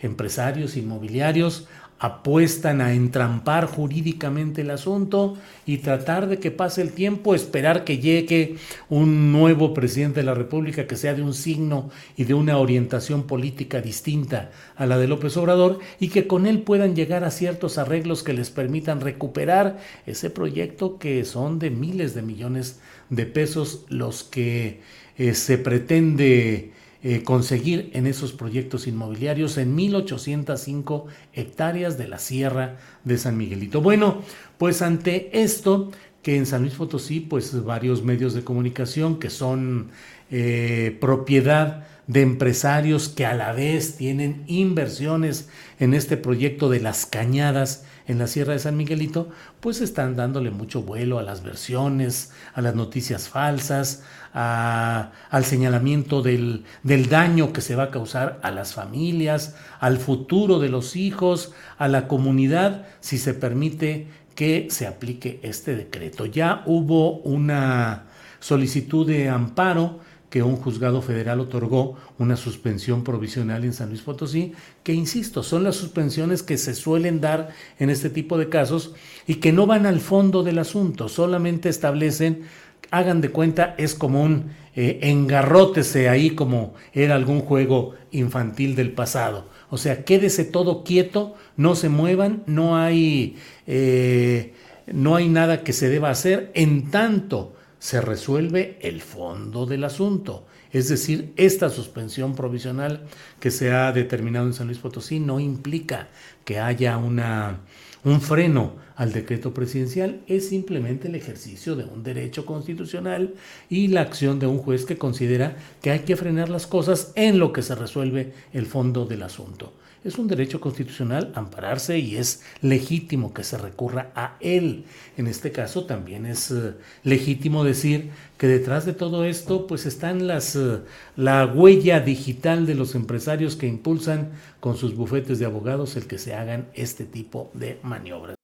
empresarios 0.00 0.74
inmobiliarios 0.74 1.68
apuestan 2.04 2.82
a 2.82 2.92
entrampar 2.92 3.64
jurídicamente 3.64 4.60
el 4.60 4.70
asunto 4.70 5.38
y 5.64 5.78
tratar 5.78 6.28
de 6.28 6.38
que 6.38 6.50
pase 6.50 6.82
el 6.82 6.92
tiempo, 6.92 7.34
esperar 7.34 7.84
que 7.84 7.96
llegue 7.96 8.56
un 8.90 9.32
nuevo 9.32 9.72
presidente 9.72 10.20
de 10.20 10.26
la 10.26 10.34
República 10.34 10.86
que 10.86 10.96
sea 10.96 11.14
de 11.14 11.22
un 11.22 11.32
signo 11.32 11.90
y 12.14 12.24
de 12.24 12.34
una 12.34 12.58
orientación 12.58 13.22
política 13.22 13.80
distinta 13.80 14.50
a 14.76 14.84
la 14.84 14.98
de 14.98 15.08
López 15.08 15.34
Obrador 15.38 15.78
y 15.98 16.08
que 16.08 16.26
con 16.26 16.46
él 16.46 16.60
puedan 16.60 16.94
llegar 16.94 17.24
a 17.24 17.30
ciertos 17.30 17.78
arreglos 17.78 18.22
que 18.22 18.34
les 18.34 18.50
permitan 18.50 19.00
recuperar 19.00 19.78
ese 20.04 20.28
proyecto 20.28 20.98
que 20.98 21.24
son 21.24 21.58
de 21.58 21.70
miles 21.70 22.14
de 22.14 22.20
millones 22.20 22.80
de 23.08 23.24
pesos 23.24 23.86
los 23.88 24.24
que 24.24 24.80
eh, 25.16 25.32
se 25.32 25.56
pretende 25.56 26.72
eh, 27.06 27.22
conseguir 27.22 27.90
en 27.92 28.06
esos 28.06 28.32
proyectos 28.32 28.86
inmobiliarios 28.86 29.58
en 29.58 29.76
1.805 29.76 31.04
hectáreas 31.34 31.98
de 31.98 32.08
la 32.08 32.18
Sierra 32.18 32.78
de 33.04 33.18
San 33.18 33.36
Miguelito. 33.36 33.82
Bueno, 33.82 34.22
pues 34.56 34.80
ante 34.80 35.42
esto, 35.42 35.92
que 36.22 36.38
en 36.38 36.46
San 36.46 36.62
Luis 36.62 36.72
Potosí, 36.72 37.20
pues 37.20 37.62
varios 37.62 38.02
medios 38.02 38.32
de 38.32 38.42
comunicación 38.42 39.18
que 39.18 39.28
son 39.28 39.90
eh, 40.30 40.96
propiedad 40.98 41.86
de 42.06 42.22
empresarios 42.22 43.10
que 43.10 43.26
a 43.26 43.34
la 43.34 43.52
vez 43.52 43.96
tienen 43.96 44.42
inversiones 44.46 45.50
en 45.78 45.92
este 45.92 46.16
proyecto 46.16 46.70
de 46.70 46.80
las 46.80 47.04
cañadas 47.04 47.84
en 48.06 48.18
la 48.18 48.26
Sierra 48.26 48.52
de 48.52 48.58
San 48.58 48.76
Miguelito, 48.76 49.28
pues 49.60 49.80
están 49.80 50.16
dándole 50.16 50.50
mucho 50.50 50.82
vuelo 50.82 51.18
a 51.18 51.22
las 51.22 51.42
versiones, 51.42 52.32
a 52.54 52.60
las 52.60 52.74
noticias 52.74 53.28
falsas, 53.28 54.02
al 54.32 55.44
señalamiento 55.44 56.22
del, 56.22 56.64
del 56.82 57.08
daño 57.08 57.52
que 57.52 57.60
se 57.60 57.76
va 57.76 57.84
a 57.84 57.90
causar 57.90 58.38
a 58.42 58.50
las 58.50 58.74
familias, 58.74 59.54
al 59.80 59.98
futuro 59.98 60.58
de 60.58 60.68
los 60.68 60.96
hijos, 60.96 61.52
a 61.78 61.88
la 61.88 62.08
comunidad, 62.08 62.86
si 63.00 63.18
se 63.18 63.34
permite 63.34 64.08
que 64.34 64.68
se 64.70 64.86
aplique 64.86 65.40
este 65.42 65.76
decreto. 65.76 66.26
Ya 66.26 66.62
hubo 66.66 67.18
una 67.20 68.04
solicitud 68.40 69.06
de 69.06 69.28
amparo 69.28 70.00
que 70.34 70.42
un 70.42 70.56
juzgado 70.56 71.00
federal 71.00 71.38
otorgó 71.38 71.94
una 72.18 72.34
suspensión 72.34 73.04
provisional 73.04 73.64
en 73.64 73.72
San 73.72 73.90
Luis 73.90 74.00
Potosí, 74.00 74.52
que 74.82 74.92
insisto, 74.92 75.44
son 75.44 75.62
las 75.62 75.76
suspensiones 75.76 76.42
que 76.42 76.58
se 76.58 76.74
suelen 76.74 77.20
dar 77.20 77.50
en 77.78 77.88
este 77.88 78.10
tipo 78.10 78.36
de 78.36 78.48
casos 78.48 78.96
y 79.28 79.36
que 79.36 79.52
no 79.52 79.68
van 79.68 79.86
al 79.86 80.00
fondo 80.00 80.42
del 80.42 80.58
asunto, 80.58 81.08
solamente 81.08 81.68
establecen, 81.68 82.46
hagan 82.90 83.20
de 83.20 83.28
cuenta, 83.28 83.76
es 83.78 83.94
como 83.94 84.24
un 84.24 84.50
eh, 84.74 84.98
engarrótese 85.02 86.08
ahí 86.08 86.30
como 86.30 86.74
era 86.92 87.14
algún 87.14 87.38
juego 87.38 87.94
infantil 88.10 88.74
del 88.74 88.90
pasado. 88.90 89.46
O 89.70 89.78
sea, 89.78 90.02
quédese 90.02 90.44
todo 90.44 90.82
quieto, 90.82 91.36
no 91.56 91.76
se 91.76 91.88
muevan, 91.88 92.42
no 92.46 92.76
hay, 92.76 93.36
eh, 93.68 94.52
no 94.92 95.14
hay 95.14 95.28
nada 95.28 95.62
que 95.62 95.72
se 95.72 95.88
deba 95.88 96.10
hacer 96.10 96.50
en 96.54 96.90
tanto 96.90 97.53
se 97.84 98.00
resuelve 98.00 98.78
el 98.80 99.02
fondo 99.02 99.66
del 99.66 99.84
asunto. 99.84 100.46
Es 100.72 100.88
decir, 100.88 101.34
esta 101.36 101.68
suspensión 101.68 102.34
provisional 102.34 103.02
que 103.40 103.50
se 103.50 103.72
ha 103.72 103.92
determinado 103.92 104.46
en 104.46 104.54
San 104.54 104.68
Luis 104.68 104.78
Potosí 104.78 105.20
no 105.20 105.38
implica 105.38 106.08
que 106.46 106.58
haya 106.58 106.96
una, 106.96 107.58
un 108.02 108.22
freno 108.22 108.76
al 108.96 109.12
decreto 109.12 109.54
presidencial, 109.54 110.20
es 110.26 110.48
simplemente 110.48 111.08
el 111.08 111.14
ejercicio 111.14 111.76
de 111.76 111.84
un 111.84 112.02
derecho 112.02 112.46
constitucional 112.46 113.34
y 113.68 113.88
la 113.88 114.02
acción 114.02 114.38
de 114.38 114.46
un 114.46 114.58
juez 114.58 114.84
que 114.84 114.98
considera 114.98 115.56
que 115.82 115.90
hay 115.90 116.00
que 116.00 116.16
frenar 116.16 116.48
las 116.48 116.66
cosas 116.66 117.12
en 117.14 117.38
lo 117.38 117.52
que 117.52 117.62
se 117.62 117.74
resuelve 117.74 118.32
el 118.52 118.66
fondo 118.66 119.06
del 119.06 119.22
asunto 119.22 119.72
es 120.04 120.18
un 120.18 120.28
derecho 120.28 120.60
constitucional 120.60 121.32
ampararse 121.34 121.98
y 121.98 122.16
es 122.16 122.42
legítimo 122.60 123.32
que 123.32 123.42
se 123.42 123.56
recurra 123.56 124.12
a 124.14 124.36
él. 124.40 124.84
En 125.16 125.26
este 125.26 125.50
caso 125.50 125.86
también 125.86 126.26
es 126.26 126.50
eh, 126.50 126.74
legítimo 127.02 127.64
decir 127.64 128.10
que 128.36 128.46
detrás 128.46 128.84
de 128.84 128.92
todo 128.92 129.24
esto 129.24 129.66
pues 129.66 129.86
están 129.86 130.26
las 130.26 130.56
eh, 130.56 130.80
la 131.16 131.46
huella 131.46 132.00
digital 132.00 132.66
de 132.66 132.74
los 132.74 132.94
empresarios 132.94 133.56
que 133.56 133.66
impulsan 133.66 134.32
con 134.60 134.76
sus 134.76 134.94
bufetes 134.94 135.38
de 135.38 135.46
abogados 135.46 135.96
el 135.96 136.06
que 136.06 136.18
se 136.18 136.34
hagan 136.34 136.68
este 136.74 137.04
tipo 137.04 137.50
de 137.54 137.78
maniobras. 137.82 138.43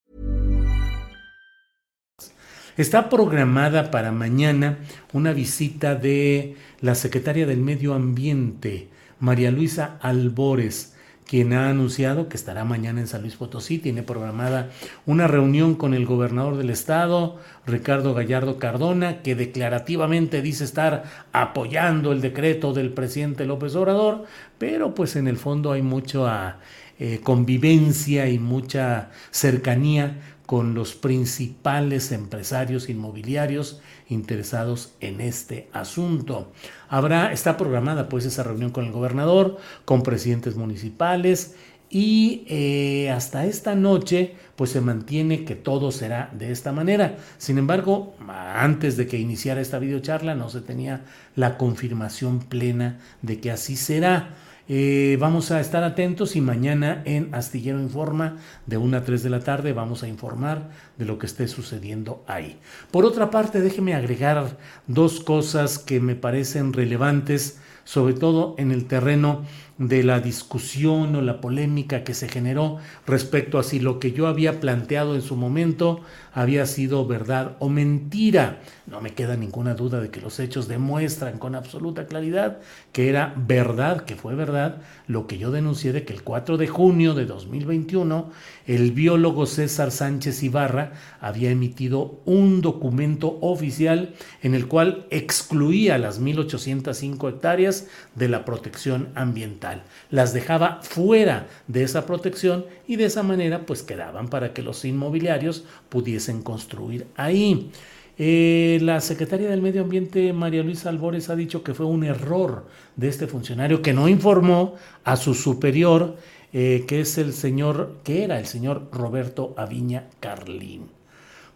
Está 2.77 3.09
programada 3.09 3.91
para 3.91 4.13
mañana 4.13 4.77
una 5.11 5.33
visita 5.33 5.93
de 5.95 6.55
la 6.79 6.95
secretaria 6.95 7.45
del 7.45 7.59
Medio 7.59 7.93
Ambiente, 7.93 8.87
María 9.19 9.51
Luisa 9.51 9.97
Albores, 10.01 10.95
quien 11.27 11.51
ha 11.51 11.69
anunciado 11.69 12.29
que 12.29 12.37
estará 12.37 12.63
mañana 12.63 13.01
en 13.01 13.07
San 13.07 13.23
Luis 13.23 13.35
Potosí. 13.35 13.77
Tiene 13.77 14.03
programada 14.03 14.69
una 15.05 15.27
reunión 15.27 15.75
con 15.75 15.93
el 15.93 16.05
gobernador 16.05 16.55
del 16.55 16.69
estado, 16.69 17.39
Ricardo 17.65 18.13
Gallardo 18.13 18.57
Cardona, 18.57 19.21
que 19.21 19.35
declarativamente 19.35 20.41
dice 20.41 20.63
estar 20.63 21.03
apoyando 21.33 22.13
el 22.13 22.21
decreto 22.21 22.71
del 22.73 22.93
presidente 22.93 23.45
López 23.45 23.75
Obrador, 23.75 24.23
pero 24.57 24.95
pues 24.95 25.17
en 25.17 25.27
el 25.27 25.35
fondo 25.35 25.73
hay 25.73 25.81
mucha 25.81 26.59
eh, 27.03 27.19
convivencia 27.23 28.29
y 28.29 28.37
mucha 28.37 29.09
cercanía 29.31 30.30
con 30.51 30.73
los 30.73 30.95
principales 30.95 32.11
empresarios 32.11 32.89
inmobiliarios 32.89 33.79
interesados 34.09 34.91
en 34.99 35.21
este 35.21 35.69
asunto. 35.71 36.51
Habrá, 36.89 37.31
está 37.31 37.55
programada 37.55 38.09
pues 38.09 38.25
esa 38.25 38.43
reunión 38.43 38.71
con 38.71 38.83
el 38.83 38.91
gobernador, 38.91 39.59
con 39.85 40.03
presidentes 40.03 40.57
municipales 40.57 41.55
y 41.89 42.43
eh, 42.49 43.09
hasta 43.11 43.45
esta 43.45 43.75
noche 43.75 44.35
pues 44.57 44.71
se 44.71 44.81
mantiene 44.81 45.45
que 45.45 45.55
todo 45.55 45.89
será 45.89 46.29
de 46.37 46.51
esta 46.51 46.73
manera. 46.73 47.15
Sin 47.37 47.57
embargo, 47.57 48.13
antes 48.27 48.97
de 48.97 49.07
que 49.07 49.19
iniciara 49.19 49.61
esta 49.61 49.79
videocharla 49.79 50.35
no 50.35 50.49
se 50.49 50.59
tenía 50.59 51.05
la 51.33 51.57
confirmación 51.57 52.39
plena 52.39 52.99
de 53.21 53.39
que 53.39 53.51
así 53.51 53.77
será. 53.77 54.35
Eh, 54.67 55.17
vamos 55.19 55.51
a 55.51 55.59
estar 55.59 55.83
atentos 55.83 56.35
y 56.35 56.41
mañana 56.41 57.01
en 57.05 57.33
Astillero 57.33 57.79
Informa 57.79 58.37
de 58.67 58.77
1 58.77 58.97
a 58.97 59.03
3 59.03 59.23
de 59.23 59.29
la 59.29 59.39
tarde 59.39 59.73
vamos 59.73 60.03
a 60.03 60.07
informar 60.07 60.69
de 60.97 61.05
lo 61.05 61.17
que 61.17 61.25
esté 61.25 61.47
sucediendo 61.47 62.23
ahí. 62.27 62.59
Por 62.91 63.05
otra 63.05 63.31
parte, 63.31 63.59
déjeme 63.59 63.95
agregar 63.95 64.57
dos 64.87 65.19
cosas 65.19 65.79
que 65.79 65.99
me 65.99 66.15
parecen 66.15 66.73
relevantes, 66.73 67.59
sobre 67.83 68.13
todo 68.13 68.55
en 68.59 68.71
el 68.71 68.85
terreno 68.85 69.43
de 69.81 70.03
la 70.03 70.19
discusión 70.19 71.15
o 71.15 71.21
la 71.21 71.41
polémica 71.41 72.03
que 72.03 72.13
se 72.13 72.29
generó 72.29 72.77
respecto 73.07 73.57
a 73.57 73.63
si 73.63 73.79
lo 73.79 73.99
que 73.99 74.11
yo 74.11 74.27
había 74.27 74.59
planteado 74.59 75.15
en 75.15 75.23
su 75.23 75.35
momento 75.35 76.01
había 76.33 76.67
sido 76.67 77.07
verdad 77.07 77.55
o 77.59 77.67
mentira. 77.67 78.59
No 78.85 79.01
me 79.01 79.13
queda 79.13 79.35
ninguna 79.37 79.73
duda 79.73 79.99
de 79.99 80.09
que 80.09 80.21
los 80.21 80.39
hechos 80.39 80.67
demuestran 80.67 81.39
con 81.39 81.55
absoluta 81.55 82.05
claridad 82.05 82.59
que 82.91 83.09
era 83.09 83.33
verdad, 83.35 84.01
que 84.01 84.15
fue 84.15 84.35
verdad, 84.35 84.81
lo 85.07 85.25
que 85.25 85.39
yo 85.39 85.49
denuncié 85.49 85.93
de 85.93 86.05
que 86.05 86.13
el 86.13 86.21
4 86.21 86.57
de 86.57 86.67
junio 86.67 87.15
de 87.15 87.25
2021 87.25 88.29
el 88.67 88.91
biólogo 88.91 89.47
César 89.47 89.91
Sánchez 89.91 90.43
Ibarra 90.43 90.91
había 91.19 91.49
emitido 91.49 92.21
un 92.25 92.61
documento 92.61 93.39
oficial 93.41 94.13
en 94.43 94.53
el 94.53 94.67
cual 94.67 95.07
excluía 95.09 95.97
las 95.97 96.21
1.805 96.21 97.29
hectáreas 97.29 97.87
de 98.15 98.29
la 98.29 98.45
protección 98.45 99.09
ambiental. 99.15 99.70
Las 100.09 100.33
dejaba 100.33 100.79
fuera 100.81 101.47
de 101.67 101.83
esa 101.83 102.05
protección 102.05 102.65
y 102.87 102.95
de 102.95 103.05
esa 103.05 103.23
manera 103.23 103.65
pues 103.65 103.83
quedaban 103.83 104.27
para 104.27 104.53
que 104.53 104.61
los 104.61 104.85
inmobiliarios 104.85 105.65
pudiesen 105.89 106.41
construir 106.41 107.07
ahí. 107.15 107.71
Eh, 108.17 108.79
la 108.81 109.01
secretaria 109.01 109.49
del 109.49 109.61
Medio 109.61 109.81
Ambiente, 109.81 110.31
María 110.33 110.63
Luisa 110.63 110.89
Albores, 110.89 111.29
ha 111.29 111.35
dicho 111.35 111.63
que 111.63 111.73
fue 111.73 111.85
un 111.85 112.03
error 112.03 112.67
de 112.95 113.07
este 113.07 113.25
funcionario 113.25 113.81
que 113.81 113.93
no 113.93 114.07
informó 114.07 114.75
a 115.03 115.15
su 115.15 115.33
superior, 115.33 116.17
eh, 116.53 116.85
que 116.87 117.01
es 117.01 117.17
el 117.17 117.33
señor, 117.33 117.97
que 118.03 118.23
era 118.23 118.37
el 118.39 118.45
señor 118.45 118.89
Roberto 118.91 119.55
Aviña 119.57 120.07
Carlín. 120.19 120.89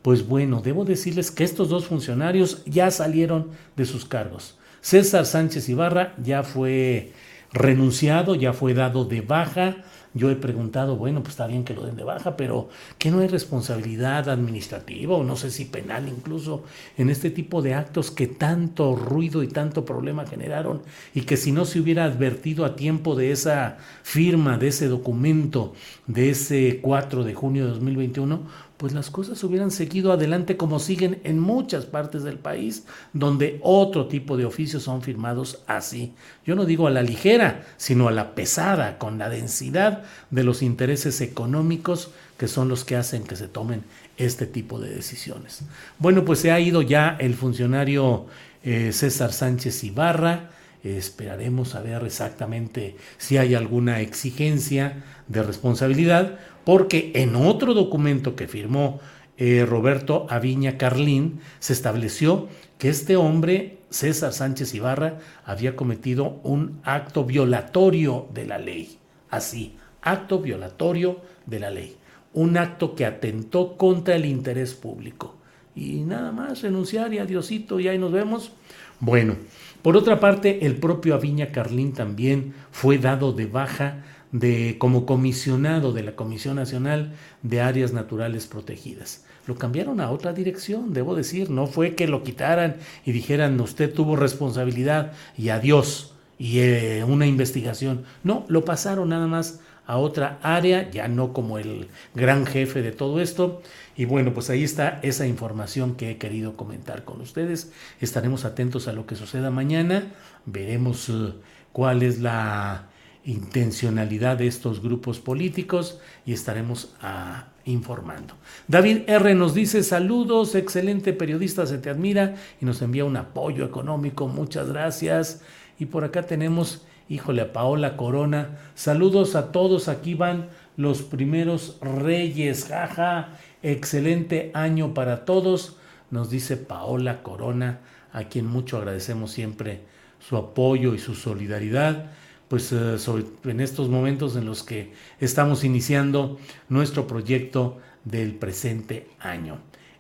Pues 0.02 0.28
bueno, 0.28 0.62
debo 0.64 0.86
decirles 0.86 1.32
que 1.32 1.44
estos 1.44 1.70
dos 1.70 1.86
funcionarios 1.86 2.64
ya 2.66 2.90
salieron 2.92 3.52
de 3.76 3.86
sus 3.86 4.06
cargos. 4.06 4.58
César 4.82 5.26
Sánchez 5.26 5.68
Ibarra 5.68 6.14
ya 6.24 6.44
fue 6.44 7.12
renunciado, 7.52 8.36
ya 8.36 8.54
fue 8.54 8.74
dado 8.74 9.06
de 9.06 9.22
baja. 9.22 9.78
Yo 10.14 10.30
he 10.30 10.36
preguntado, 10.38 10.96
bueno, 10.96 11.22
pues 11.24 11.34
está 11.34 11.46
bien 11.46 11.66
que 11.66 11.74
lo 11.74 11.86
den 11.86 11.98
de 11.98 12.06
baja, 12.06 12.38
pero 12.38 12.70
que 12.98 13.12
no 13.12 13.20
hay 13.20 13.28
responsabilidad 13.28 14.30
administrativa 14.30 15.14
o 15.14 15.26
no 15.26 15.36
sé 15.36 15.52
si 15.52 15.66
penal 15.66 16.08
incluso 16.08 16.64
en 16.98 17.10
este 17.10 17.30
tipo 17.30 17.62
de 17.62 17.74
actos 17.74 18.12
que 18.12 18.28
tanto 18.28 18.96
ruido 18.96 19.44
y 19.44 19.50
tanto 19.50 19.84
problema 19.84 20.26
generaron 20.26 20.84
y 21.14 21.22
que 21.24 21.36
si 21.36 21.52
no 21.52 21.66
se 21.66 21.82
hubiera 21.82 22.06
advertido 22.06 22.64
a 22.64 22.78
tiempo 22.78 23.18
de 23.18 23.32
esa 23.32 23.78
firma, 24.04 24.58
de 24.58 24.70
ese 24.70 24.88
documento, 24.88 25.74
de 26.08 26.30
ese 26.30 26.80
4 26.82 27.26
de 27.26 27.34
junio 27.34 27.66
de 27.66 27.72
2021, 27.72 28.40
pues 28.78 28.94
las 28.94 29.10
cosas 29.10 29.42
hubieran 29.44 29.72
seguido 29.72 30.12
adelante 30.12 30.58
como 30.58 30.80
siguen 30.80 31.22
en 31.24 31.40
muchas 31.40 31.86
partes 31.86 32.24
del 32.24 32.38
país, 32.38 32.84
donde 33.14 33.60
otro 33.62 34.08
tipo 34.08 34.36
de 34.36 34.46
oficios 34.46 34.84
son 34.84 35.02
firmados 35.02 35.60
así. 35.66 36.14
Yo 36.46 36.56
no 36.56 36.66
digo 36.66 36.88
a 36.88 36.92
la 36.92 37.02
ligera, 37.02 37.66
sino 37.78 38.08
a 38.08 38.12
la 38.12 38.36
pesada, 38.36 38.98
con 38.98 39.18
la 39.18 39.30
densidad 39.30 40.04
de 40.30 40.44
los 40.44 40.62
intereses 40.62 41.22
económicos 41.22 42.10
que 42.38 42.48
son 42.48 42.68
los 42.68 42.84
que 42.84 42.98
hacen 42.98 43.24
que 43.24 43.38
se 43.38 43.48
tomen 43.48 43.84
este 44.18 44.46
tipo 44.46 44.80
de 44.80 44.90
decisiones. 44.90 45.62
Bueno, 46.00 46.26
pues 46.26 46.40
se 46.40 46.52
ha 46.52 46.60
ido 46.60 46.82
ya 46.82 47.16
el 47.20 47.34
funcionario 47.34 48.26
eh, 48.64 48.92
César 48.92 49.32
Sánchez 49.32 49.84
Ibarra. 49.84 50.52
esperaremos 50.84 51.76
a 51.76 51.82
ver 51.82 52.04
exactamente 52.04 52.96
si 53.18 53.38
hay 53.38 53.56
alguna 53.56 54.02
exigencia 54.02 55.04
de 55.28 55.42
responsabilidad 55.44 56.38
porque 56.66 57.12
en 57.16 57.36
otro 57.36 57.74
documento 57.74 58.36
que 58.36 58.48
firmó 58.48 59.00
eh, 59.38 59.66
Roberto 59.68 60.28
Aviña 60.30 60.78
Carlín 60.78 61.40
se 61.60 61.74
estableció 61.74 62.48
que 62.78 62.90
este 62.90 63.16
hombre, 63.16 63.78
César 63.90 64.34
Sánchez 64.34 64.74
Ibarra, 64.74 65.20
había 65.46 65.76
cometido 65.76 66.40
un 66.44 66.82
acto 66.84 67.24
violatorio 67.24 68.28
de 68.34 68.46
la 68.46 68.58
ley. 68.58 68.98
Así, 69.30 69.78
acto 70.02 70.40
violatorio 70.40 71.22
de 71.46 71.60
la 71.60 71.70
ley. 71.70 71.96
Un 72.34 72.58
acto 72.58 72.96
que 72.96 73.06
atentó 73.06 73.78
contra 73.78 74.16
el 74.16 74.26
interés 74.26 74.74
público. 74.74 75.36
Y 75.76 76.02
nada 76.02 76.32
más, 76.32 76.62
renunciar 76.62 77.14
y 77.14 77.20
adiosito 77.20 77.80
y 77.80 77.88
ahí 77.88 77.98
nos 77.98 78.12
vemos. 78.12 78.52
Bueno, 79.00 79.36
por 79.82 79.98
otra 79.98 80.20
parte, 80.20 80.66
el 80.66 80.78
propio 80.78 81.16
Aviña 81.16 81.52
Carlín 81.52 81.94
también 81.94 82.54
fue 82.72 82.98
dado 82.98 83.34
de 83.34 83.46
baja 83.46 84.04
de, 84.40 84.78
como 84.78 85.06
comisionado 85.06 85.94
de 85.94 86.04
la 86.04 86.16
Comisión 86.16 86.58
Nacional 86.58 87.14
de 87.42 87.62
Áreas 87.62 87.94
Naturales 87.94 88.48
Protegidas. 88.48 89.24
Lo 89.48 89.56
cambiaron 89.56 90.02
a 90.02 90.12
otra 90.12 90.34
dirección, 90.34 90.92
debo 90.92 91.16
decir, 91.16 91.50
no 91.50 91.68
fue 91.68 91.96
que 91.96 92.08
lo 92.08 92.24
quitaran 92.24 92.76
y 93.06 93.14
dijeran 93.14 93.60
usted 93.62 93.94
tuvo 93.94 94.18
responsabilidad 94.18 95.14
y 95.38 95.50
adiós 95.50 96.14
y 96.38 96.60
eh, 96.60 97.06
una 97.08 97.28
investigación. 97.28 98.04
No, 98.24 98.46
lo 98.50 98.66
pasaron 98.66 99.10
nada 99.10 99.28
más 99.28 99.62
a 99.88 99.98
otra 99.98 100.40
área, 100.42 100.90
ya 100.90 101.08
no 101.08 101.32
como 101.32 101.58
el 101.58 101.88
gran 102.14 102.46
jefe 102.46 102.82
de 102.82 102.92
todo 102.92 103.22
esto. 103.22 103.62
Y 103.96 104.04
bueno, 104.04 104.34
pues 104.34 104.50
ahí 104.50 104.66
está 104.66 105.00
esa 105.02 105.28
información 105.28 105.96
que 105.96 106.12
he 106.12 106.18
querido 106.18 106.58
comentar 106.58 107.06
con 107.06 107.22
ustedes. 107.22 107.72
Estaremos 108.02 108.44
atentos 108.44 108.90
a 108.90 108.94
lo 108.94 109.06
que 109.06 109.16
suceda 109.16 109.50
mañana. 109.50 110.12
Veremos 110.46 111.08
eh, 111.08 111.32
cuál 111.72 112.04
es 112.04 112.20
la 112.20 112.90
intencionalidad 113.26 114.38
de 114.38 114.48
estos 114.48 114.82
grupos 114.82 115.20
políticos 115.20 116.00
y 116.26 116.34
estaremos 116.34 116.94
ah, 117.02 117.48
informando. 117.66 118.36
David 118.68 119.02
R 119.08 119.34
nos 119.34 119.56
dice 119.56 119.84
saludos, 119.84 120.54
excelente 120.54 121.12
periodista, 121.12 121.66
se 121.66 121.80
te 121.80 121.90
admira 121.90 122.36
y 122.62 122.66
nos 122.66 122.82
envía 122.82 123.04
un 123.04 123.18
apoyo 123.18 123.66
económico, 123.66 124.28
muchas 124.28 124.70
gracias. 124.70 125.42
Y 125.80 125.88
por 125.88 126.04
acá 126.04 126.24
tenemos, 126.24 126.86
híjole, 127.10 127.42
a 127.42 127.52
Paola 127.54 127.98
Corona, 127.98 128.60
saludos 128.76 129.36
a 129.36 129.52
todos, 129.52 129.88
aquí 129.88 130.14
van 130.14 130.50
los 130.78 131.02
primeros 131.02 131.78
reyes, 131.82 132.66
jaja, 132.66 133.30
excelente 133.64 134.52
año 134.54 134.94
para 134.94 135.26
todos, 135.26 135.78
nos 136.12 136.30
dice 136.30 136.58
Paola 136.58 137.24
Corona, 137.24 137.80
a 138.14 138.26
quien 138.26 138.46
mucho 138.46 138.78
agradecemos 138.78 139.32
siempre 139.32 139.82
su 140.20 140.38
apoyo 140.38 140.94
y 140.94 141.00
su 141.00 141.16
solidaridad 141.16 142.12
pues 142.48 142.72
eh, 142.72 142.98
en 143.44 143.60
estos 143.60 143.90
momentos 143.90 144.36
en 144.36 144.46
los 144.46 144.64
que 144.64 144.94
estamos 145.20 145.64
iniciando 145.64 146.40
nuestro 146.70 147.08
proyecto 147.08 147.80
del 148.04 148.36
presente 148.36 149.10
año. 149.20 149.60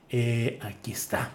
Eh, 0.10 0.60
aquí 0.62 0.91
está. 0.91 1.31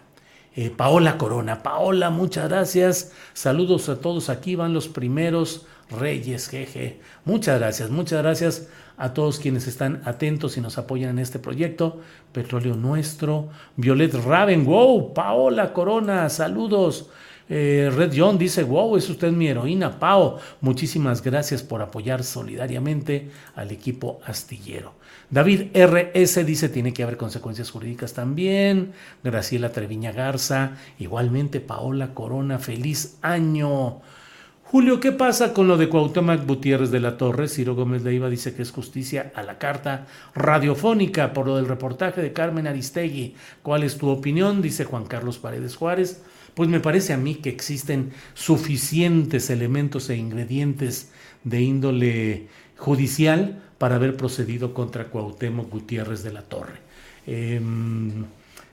Eh, 0.54 0.70
Paola 0.70 1.18
Corona. 1.18 1.62
Paola, 1.62 2.10
muchas 2.10 2.48
gracias. 2.48 3.12
Saludos 3.34 3.88
a 3.88 4.00
todos. 4.00 4.28
Aquí 4.30 4.54
van 4.54 4.72
los 4.72 4.88
primeros 4.88 5.66
reyes, 5.90 6.48
jeje. 6.48 7.00
Muchas 7.24 7.58
gracias, 7.58 7.90
muchas 7.90 8.22
gracias 8.22 8.68
a 8.96 9.14
todos 9.14 9.38
quienes 9.38 9.66
están 9.66 10.02
atentos 10.04 10.56
y 10.56 10.60
nos 10.60 10.78
apoyan 10.78 11.10
en 11.10 11.18
este 11.18 11.38
proyecto. 11.38 12.00
Petróleo 12.32 12.76
Nuestro, 12.76 13.48
Violet 13.76 14.14
Raven, 14.14 14.64
wow, 14.64 15.14
Paola 15.14 15.72
Corona, 15.72 16.28
saludos. 16.28 17.10
Eh, 17.52 17.90
Red 17.92 18.12
John 18.16 18.38
dice, 18.38 18.62
wow, 18.62 18.96
es 18.96 19.10
usted 19.10 19.32
mi 19.32 19.48
heroína, 19.48 19.98
Pao. 19.98 20.38
Muchísimas 20.60 21.20
gracias 21.20 21.64
por 21.64 21.82
apoyar 21.82 22.22
solidariamente 22.22 23.28
al 23.56 23.72
equipo 23.72 24.20
astillero. 24.24 24.94
David 25.30 25.76
RS 25.76 26.46
dice, 26.46 26.68
tiene 26.68 26.92
que 26.92 27.02
haber 27.02 27.16
consecuencias 27.16 27.72
jurídicas 27.72 28.14
también. 28.14 28.92
Graciela 29.24 29.72
Treviña 29.72 30.12
Garza, 30.12 30.76
igualmente 31.00 31.60
Paola 31.60 32.14
Corona, 32.14 32.60
feliz 32.60 33.18
año. 33.20 34.00
Julio, 34.70 35.00
¿qué 35.00 35.10
pasa 35.10 35.52
con 35.52 35.66
lo 35.66 35.76
de 35.76 35.88
Cuauhtémoc 35.88 36.46
Gutiérrez 36.46 36.92
de 36.92 37.00
la 37.00 37.16
Torre? 37.16 37.48
Ciro 37.48 37.74
Gómez 37.74 38.04
Leiva 38.04 38.30
dice 38.30 38.54
que 38.54 38.62
es 38.62 38.70
justicia 38.70 39.32
a 39.34 39.42
la 39.42 39.58
carta 39.58 40.06
radiofónica 40.36 41.32
por 41.32 41.48
lo 41.48 41.56
del 41.56 41.66
reportaje 41.66 42.22
de 42.22 42.32
Carmen 42.32 42.68
Aristegui. 42.68 43.34
¿Cuál 43.64 43.82
es 43.82 43.98
tu 43.98 44.08
opinión? 44.08 44.62
Dice 44.62 44.84
Juan 44.84 45.06
Carlos 45.06 45.38
Paredes 45.38 45.74
Juárez. 45.74 46.22
Pues 46.54 46.68
me 46.68 46.80
parece 46.80 47.12
a 47.12 47.16
mí 47.16 47.36
que 47.36 47.48
existen 47.48 48.12
suficientes 48.34 49.50
elementos 49.50 50.10
e 50.10 50.16
ingredientes 50.16 51.10
de 51.44 51.60
índole 51.60 52.48
judicial 52.76 53.62
para 53.78 53.96
haber 53.96 54.16
procedido 54.16 54.74
contra 54.74 55.06
Cuauhtémoc 55.06 55.70
Gutiérrez 55.70 56.22
de 56.22 56.32
la 56.32 56.42
Torre. 56.42 56.80
Em, 57.26 58.24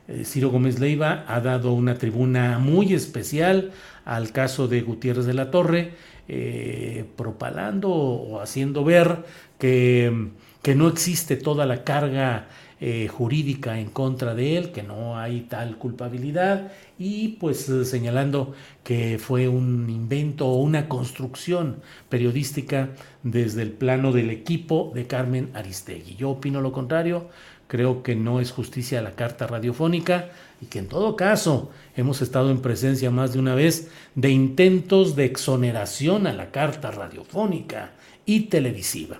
eh, 0.07 0.23
Ciro 0.25 0.49
Gómez 0.49 0.79
Leiva 0.79 1.25
ha 1.27 1.39
dado 1.41 1.73
una 1.73 1.97
tribuna 1.97 2.59
muy 2.59 2.93
especial 2.93 3.71
al 4.05 4.31
caso 4.31 4.67
de 4.67 4.81
Gutiérrez 4.81 5.25
de 5.25 5.33
la 5.33 5.51
Torre, 5.51 5.93
eh, 6.27 7.05
propalando 7.15 7.89
o 7.89 8.41
haciendo 8.41 8.83
ver 8.83 9.23
que, 9.59 10.29
que 10.61 10.75
no 10.75 10.87
existe 10.87 11.37
toda 11.37 11.65
la 11.65 11.83
carga 11.83 12.47
eh, 12.79 13.07
jurídica 13.07 13.79
en 13.79 13.89
contra 13.89 14.35
de 14.35 14.57
él, 14.57 14.71
que 14.71 14.83
no 14.83 15.17
hay 15.17 15.41
tal 15.41 15.77
culpabilidad 15.77 16.71
y 16.99 17.29
pues 17.39 17.67
eh, 17.69 17.85
señalando 17.85 18.53
que 18.83 19.17
fue 19.17 19.47
un 19.47 19.89
invento 19.89 20.47
o 20.47 20.61
una 20.61 20.87
construcción 20.87 21.77
periodística 22.07 22.89
desde 23.23 23.63
el 23.63 23.71
plano 23.71 24.11
del 24.11 24.29
equipo 24.29 24.91
de 24.93 25.07
Carmen 25.07 25.49
Aristegui. 25.55 26.15
Yo 26.17 26.29
opino 26.29 26.61
lo 26.61 26.71
contrario, 26.71 27.29
creo 27.67 28.03
que 28.03 28.15
no 28.15 28.39
es 28.39 28.51
justicia 28.51 29.01
la 29.01 29.11
carta 29.11 29.47
radiofónica 29.47 30.29
y 30.61 30.67
que 30.67 30.79
en 30.79 30.87
todo 30.87 31.15
caso 31.15 31.71
hemos 31.95 32.21
estado 32.21 32.51
en 32.51 32.61
presencia 32.61 33.11
más 33.11 33.33
de 33.33 33.39
una 33.39 33.55
vez 33.55 33.89
de 34.15 34.29
intentos 34.29 35.15
de 35.15 35.25
exoneración 35.25 36.27
a 36.27 36.33
la 36.33 36.51
carta 36.51 36.91
radiofónica 36.91 37.91
y 38.25 38.41
televisiva. 38.41 39.17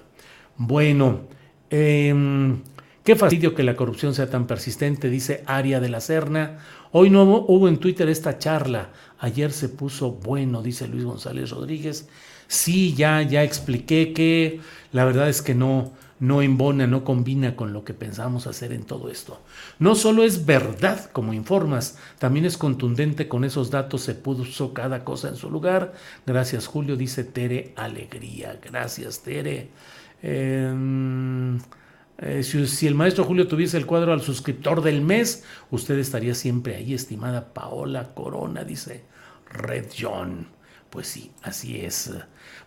Bueno, 0.58 1.22
em, 1.70 2.62
qué 3.08 3.16
fastidio 3.16 3.56
que 3.56 3.64
la 3.64 3.78
corrupción 3.78 4.14
sea 4.14 4.30
tan 4.30 4.48
persistente, 4.48 5.10
dice 5.10 5.42
Aria 5.46 5.80
de 5.80 5.88
la 5.88 6.02
Serna. 6.02 6.58
Hoy 6.92 7.10
no 7.10 7.24
hubo 7.24 7.70
en 7.70 7.78
Twitter 7.78 8.10
esta 8.10 8.38
charla. 8.38 8.90
Ayer 9.18 9.54
se 9.54 9.70
puso 9.70 10.12
bueno, 10.12 10.62
dice 10.62 10.90
Luis 10.90 11.06
González 11.06 11.52
Rodríguez. 11.52 12.10
Sí, 12.50 12.96
ya, 12.96 13.22
ya 13.22 13.44
expliqué 13.44 14.12
que 14.12 14.60
la 14.92 15.06
verdad 15.06 15.30
es 15.30 15.42
que 15.42 15.56
no, 15.56 15.94
no 16.20 16.42
embona, 16.42 16.86
no 16.86 17.06
combina 17.06 17.56
con 17.56 17.72
lo 17.72 17.86
que 17.86 17.94
pensamos 17.94 18.46
hacer 18.46 18.74
en 18.74 18.84
todo 18.84 19.10
esto. 19.10 19.40
No 19.80 19.96
solo 19.96 20.26
es 20.26 20.46
verdad 20.46 21.10
como 21.12 21.32
informas, 21.32 21.98
también 22.20 22.46
es 22.46 22.58
contundente 22.58 23.30
con 23.30 23.46
esos 23.46 23.72
datos, 23.72 24.02
se 24.02 24.16
puso 24.16 24.74
cada 24.74 25.06
cosa 25.06 25.30
en 25.30 25.38
su 25.38 25.50
lugar. 25.50 25.94
Gracias 26.26 26.68
Julio, 26.68 26.98
dice 26.98 27.24
Tere 27.24 27.72
Alegría. 27.78 28.60
Gracias 28.62 29.22
Tere. 29.22 29.70
Em, 30.22 31.58
eh, 32.20 32.44
si, 32.44 32.88
el 32.88 32.96
maestro 32.96 33.24
Julio 33.24 33.48
tuviese 33.48 33.78
el 33.78 33.86
cuadro 33.86 34.12
al 34.12 34.22
suscriptor 34.22 34.82
del 34.82 35.02
mes, 35.02 35.44
usted 35.70 35.98
estaría 36.00 36.34
siempre 36.34 36.76
ahí, 36.76 36.94
estimada 36.94 37.54
Paola 37.54 38.14
Corona, 38.16 38.64
dice 38.64 39.04
Red 39.52 39.88
John. 39.98 40.48
Pues 40.90 41.08
sí, 41.08 41.32
así 41.44 41.82
es. 41.82 42.12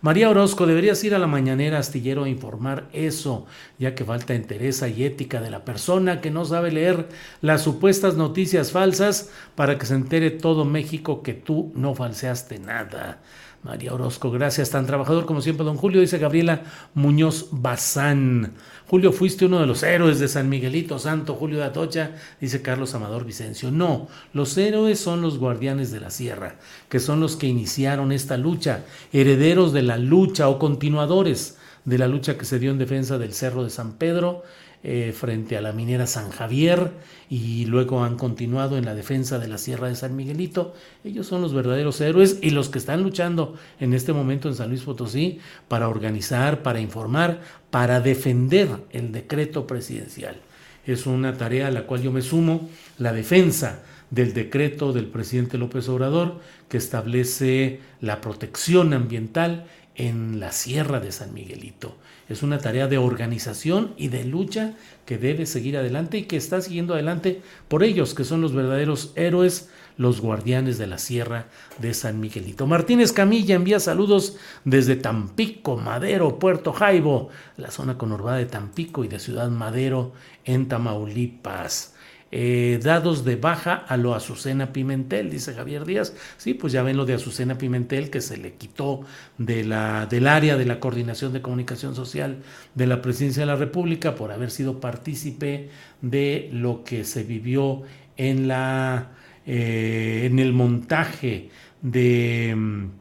María 0.01 0.29
Orozco, 0.29 0.67
deberías 0.67 1.03
ir 1.03 1.15
a 1.15 1.19
la 1.19 1.27
mañanera 1.27 1.79
astillero 1.79 2.23
a 2.23 2.29
informar 2.29 2.87
eso, 2.93 3.47
ya 3.79 3.95
que 3.95 4.05
falta 4.05 4.35
entereza 4.35 4.87
y 4.87 5.03
ética 5.03 5.41
de 5.41 5.49
la 5.49 5.65
persona 5.65 6.21
que 6.21 6.31
no 6.31 6.45
sabe 6.45 6.71
leer 6.71 7.09
las 7.41 7.63
supuestas 7.63 8.15
noticias 8.15 8.71
falsas 8.71 9.31
para 9.55 9.77
que 9.77 9.87
se 9.87 9.95
entere 9.95 10.29
todo 10.29 10.65
México 10.65 11.23
que 11.23 11.33
tú 11.33 11.71
no 11.75 11.95
falseaste 11.95 12.59
nada. 12.59 13.21
María 13.63 13.93
Orozco, 13.93 14.31
gracias. 14.31 14.71
Tan 14.71 14.87
trabajador 14.87 15.25
como 15.25 15.41
siempre, 15.41 15.65
don 15.65 15.77
Julio, 15.77 16.01
dice 16.01 16.17
Gabriela 16.17 16.63
Muñoz 16.95 17.49
Bazán. 17.51 18.53
Julio, 18.87 19.11
fuiste 19.11 19.45
uno 19.45 19.59
de 19.59 19.67
los 19.67 19.83
héroes 19.83 20.19
de 20.19 20.27
San 20.27 20.49
Miguelito 20.49 20.97
Santo, 20.97 21.35
Julio 21.35 21.59
de 21.59 21.65
Atocha, 21.65 22.11
dice 22.39 22.61
Carlos 22.61 22.95
Amador 22.95 23.23
Vicencio. 23.23 23.71
No, 23.71 24.07
los 24.33 24.57
héroes 24.57 24.99
son 24.99 25.21
los 25.21 25.37
guardianes 25.37 25.91
de 25.91 25.99
la 25.99 26.09
sierra, 26.09 26.55
que 26.89 26.99
son 26.99 27.19
los 27.19 27.35
que 27.35 27.47
iniciaron 27.47 28.11
esta 28.11 28.35
lucha, 28.35 28.83
herederos 29.13 29.73
de 29.73 29.83
la 29.83 29.97
lucha 29.97 30.49
o 30.49 30.57
continuadores 30.57 31.57
de 31.85 31.97
la 31.97 32.07
lucha 32.07 32.37
que 32.37 32.45
se 32.45 32.59
dio 32.59 32.71
en 32.71 32.79
defensa 32.79 33.17
del 33.17 33.33
Cerro 33.33 33.63
de 33.63 33.69
San 33.69 33.93
Pedro 33.93 34.43
eh, 34.83 35.13
frente 35.15 35.57
a 35.57 35.61
la 35.61 35.73
minera 35.73 36.07
San 36.07 36.31
Javier 36.31 36.91
y 37.29 37.65
luego 37.65 38.03
han 38.03 38.17
continuado 38.17 38.77
en 38.77 38.85
la 38.85 38.95
defensa 38.95 39.37
de 39.37 39.47
la 39.47 39.57
Sierra 39.57 39.87
de 39.87 39.95
San 39.95 40.15
Miguelito. 40.15 40.73
Ellos 41.03 41.27
son 41.27 41.41
los 41.41 41.53
verdaderos 41.53 42.01
héroes 42.01 42.39
y 42.41 42.49
los 42.49 42.69
que 42.69 42.79
están 42.79 43.03
luchando 43.03 43.55
en 43.79 43.93
este 43.93 44.11
momento 44.11 44.49
en 44.49 44.55
San 44.55 44.69
Luis 44.69 44.81
Potosí 44.81 45.39
para 45.67 45.87
organizar, 45.87 46.63
para 46.63 46.79
informar, 46.79 47.41
para 47.69 48.01
defender 48.01 48.69
el 48.89 49.11
decreto 49.11 49.67
presidencial. 49.67 50.37
Es 50.85 51.05
una 51.05 51.37
tarea 51.37 51.67
a 51.67 51.71
la 51.71 51.83
cual 51.83 52.01
yo 52.01 52.11
me 52.11 52.23
sumo, 52.23 52.69
la 52.97 53.13
defensa 53.13 53.83
del 54.09 54.33
decreto 54.33 54.93
del 54.93 55.05
presidente 55.05 55.57
López 55.57 55.87
Obrador 55.89 56.41
que 56.69 56.77
establece 56.77 57.79
la 58.01 58.21
protección 58.21 58.93
ambiental 58.93 59.65
en 59.95 60.39
la 60.39 60.51
Sierra 60.51 60.99
de 60.99 61.11
San 61.11 61.33
Miguelito. 61.33 61.97
Es 62.29 62.43
una 62.43 62.59
tarea 62.59 62.87
de 62.87 62.97
organización 62.97 63.93
y 63.97 64.07
de 64.07 64.23
lucha 64.23 64.73
que 65.05 65.17
debe 65.17 65.45
seguir 65.45 65.77
adelante 65.77 66.19
y 66.19 66.23
que 66.23 66.37
está 66.37 66.61
siguiendo 66.61 66.93
adelante 66.93 67.41
por 67.67 67.83
ellos, 67.83 68.13
que 68.13 68.23
son 68.23 68.41
los 68.41 68.53
verdaderos 68.53 69.11
héroes, 69.15 69.69
los 69.97 70.21
guardianes 70.21 70.77
de 70.77 70.87
la 70.87 70.97
Sierra 70.97 71.47
de 71.79 71.93
San 71.93 72.19
Miguelito. 72.19 72.65
Martínez 72.67 73.11
Camilla 73.11 73.55
envía 73.55 73.79
saludos 73.79 74.37
desde 74.63 74.95
Tampico, 74.95 75.77
Madero, 75.77 76.39
Puerto 76.39 76.71
Jaibo, 76.71 77.29
la 77.57 77.69
zona 77.69 77.97
conurbada 77.97 78.37
de 78.37 78.45
Tampico 78.45 79.03
y 79.03 79.09
de 79.09 79.19
Ciudad 79.19 79.49
Madero 79.49 80.13
en 80.45 80.67
Tamaulipas. 80.67 81.90
Eh, 82.33 82.79
dados 82.81 83.25
de 83.25 83.35
baja 83.35 83.73
a 83.75 83.97
lo 83.97 84.15
Azucena 84.15 84.71
Pimentel, 84.71 85.29
dice 85.29 85.53
Javier 85.53 85.85
Díaz. 85.85 86.15
Sí, 86.37 86.53
pues 86.53 86.71
ya 86.71 86.81
ven 86.81 86.95
lo 86.95 87.05
de 87.05 87.13
Azucena 87.13 87.57
Pimentel 87.57 88.09
que 88.09 88.21
se 88.21 88.37
le 88.37 88.53
quitó 88.53 89.01
de 89.37 89.65
la, 89.65 90.05
del 90.05 90.27
área 90.27 90.55
de 90.55 90.65
la 90.65 90.79
coordinación 90.79 91.33
de 91.33 91.41
comunicación 91.41 91.93
social 91.93 92.41
de 92.73 92.87
la 92.87 93.01
presidencia 93.01 93.41
de 93.41 93.47
la 93.47 93.57
República 93.57 94.15
por 94.15 94.31
haber 94.31 94.49
sido 94.49 94.79
partícipe 94.79 95.69
de 96.01 96.49
lo 96.53 96.85
que 96.85 97.03
se 97.03 97.23
vivió 97.23 97.83
en 98.15 98.47
la 98.47 99.11
eh, 99.45 100.27
en 100.29 100.39
el 100.39 100.53
montaje 100.53 101.49
de 101.81 102.49
en 102.49 102.91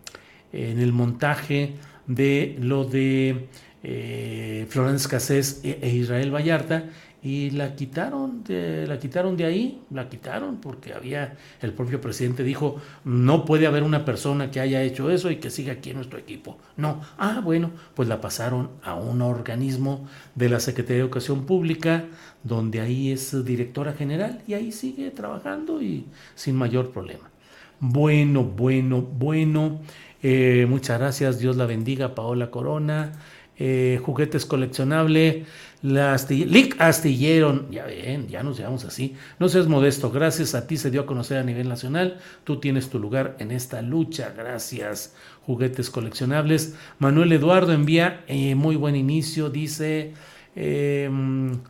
el 0.52 0.92
montaje 0.92 1.74
de 2.06 2.56
lo 2.58 2.84
de 2.84 3.46
eh, 3.82 4.66
Florence 4.68 5.08
Cassés 5.08 5.60
e, 5.64 5.78
e 5.82 5.88
Israel 5.90 6.34
Vallarta 6.34 6.84
y 7.22 7.50
la 7.50 7.74
quitaron 7.74 8.42
de, 8.44 8.86
la 8.86 8.98
quitaron 8.98 9.36
de 9.36 9.44
ahí, 9.44 9.82
la 9.90 10.08
quitaron 10.08 10.56
porque 10.56 10.94
había, 10.94 11.36
el 11.60 11.72
propio 11.72 12.00
presidente 12.00 12.42
dijo, 12.42 12.80
no 13.04 13.44
puede 13.44 13.66
haber 13.66 13.82
una 13.82 14.04
persona 14.04 14.50
que 14.50 14.60
haya 14.60 14.82
hecho 14.82 15.10
eso 15.10 15.30
y 15.30 15.36
que 15.36 15.50
siga 15.50 15.74
aquí 15.74 15.90
en 15.90 15.96
nuestro 15.96 16.18
equipo. 16.18 16.56
No, 16.76 17.00
ah, 17.18 17.40
bueno, 17.44 17.72
pues 17.94 18.08
la 18.08 18.20
pasaron 18.20 18.70
a 18.82 18.94
un 18.94 19.20
organismo 19.20 20.08
de 20.34 20.48
la 20.48 20.60
Secretaría 20.60 20.96
de 20.96 21.02
Educación 21.02 21.44
Pública, 21.44 22.04
donde 22.42 22.80
ahí 22.80 23.12
es 23.12 23.44
directora 23.44 23.92
general 23.92 24.42
y 24.46 24.54
ahí 24.54 24.72
sigue 24.72 25.10
trabajando 25.10 25.82
y 25.82 26.06
sin 26.34 26.56
mayor 26.56 26.90
problema. 26.90 27.30
Bueno, 27.80 28.44
bueno, 28.44 29.02
bueno. 29.02 29.80
Eh, 30.22 30.66
muchas 30.68 30.98
gracias, 30.98 31.38
Dios 31.38 31.56
la 31.56 31.66
bendiga, 31.66 32.14
Paola 32.14 32.50
Corona. 32.50 33.12
Eh, 33.62 34.00
juguetes 34.02 34.46
coleccionable, 34.46 35.44
la 35.82 36.16
Lic 36.28 36.76
Astillero, 36.78 37.70
ya 37.70 37.86
ven, 37.86 38.28
ya 38.28 38.42
nos 38.42 38.58
llamamos 38.58 38.84
así. 38.84 39.16
No 39.38 39.48
seas 39.48 39.66
modesto, 39.66 40.10
gracias 40.10 40.54
a 40.54 40.66
ti 40.66 40.76
se 40.76 40.90
dio 40.90 41.02
a 41.02 41.06
conocer 41.06 41.38
a 41.38 41.42
nivel 41.42 41.68
nacional. 41.68 42.18
Tú 42.44 42.60
tienes 42.60 42.90
tu 42.90 42.98
lugar 42.98 43.36
en 43.38 43.50
esta 43.50 43.80
lucha, 43.80 44.34
gracias. 44.36 45.14
Juguetes 45.46 45.88
coleccionables. 45.88 46.74
Manuel 46.98 47.32
Eduardo 47.32 47.72
envía 47.72 48.24
eh, 48.28 48.54
muy 48.54 48.76
buen 48.76 48.94
inicio, 48.94 49.48
dice. 49.48 50.12
Em, 50.54 51.60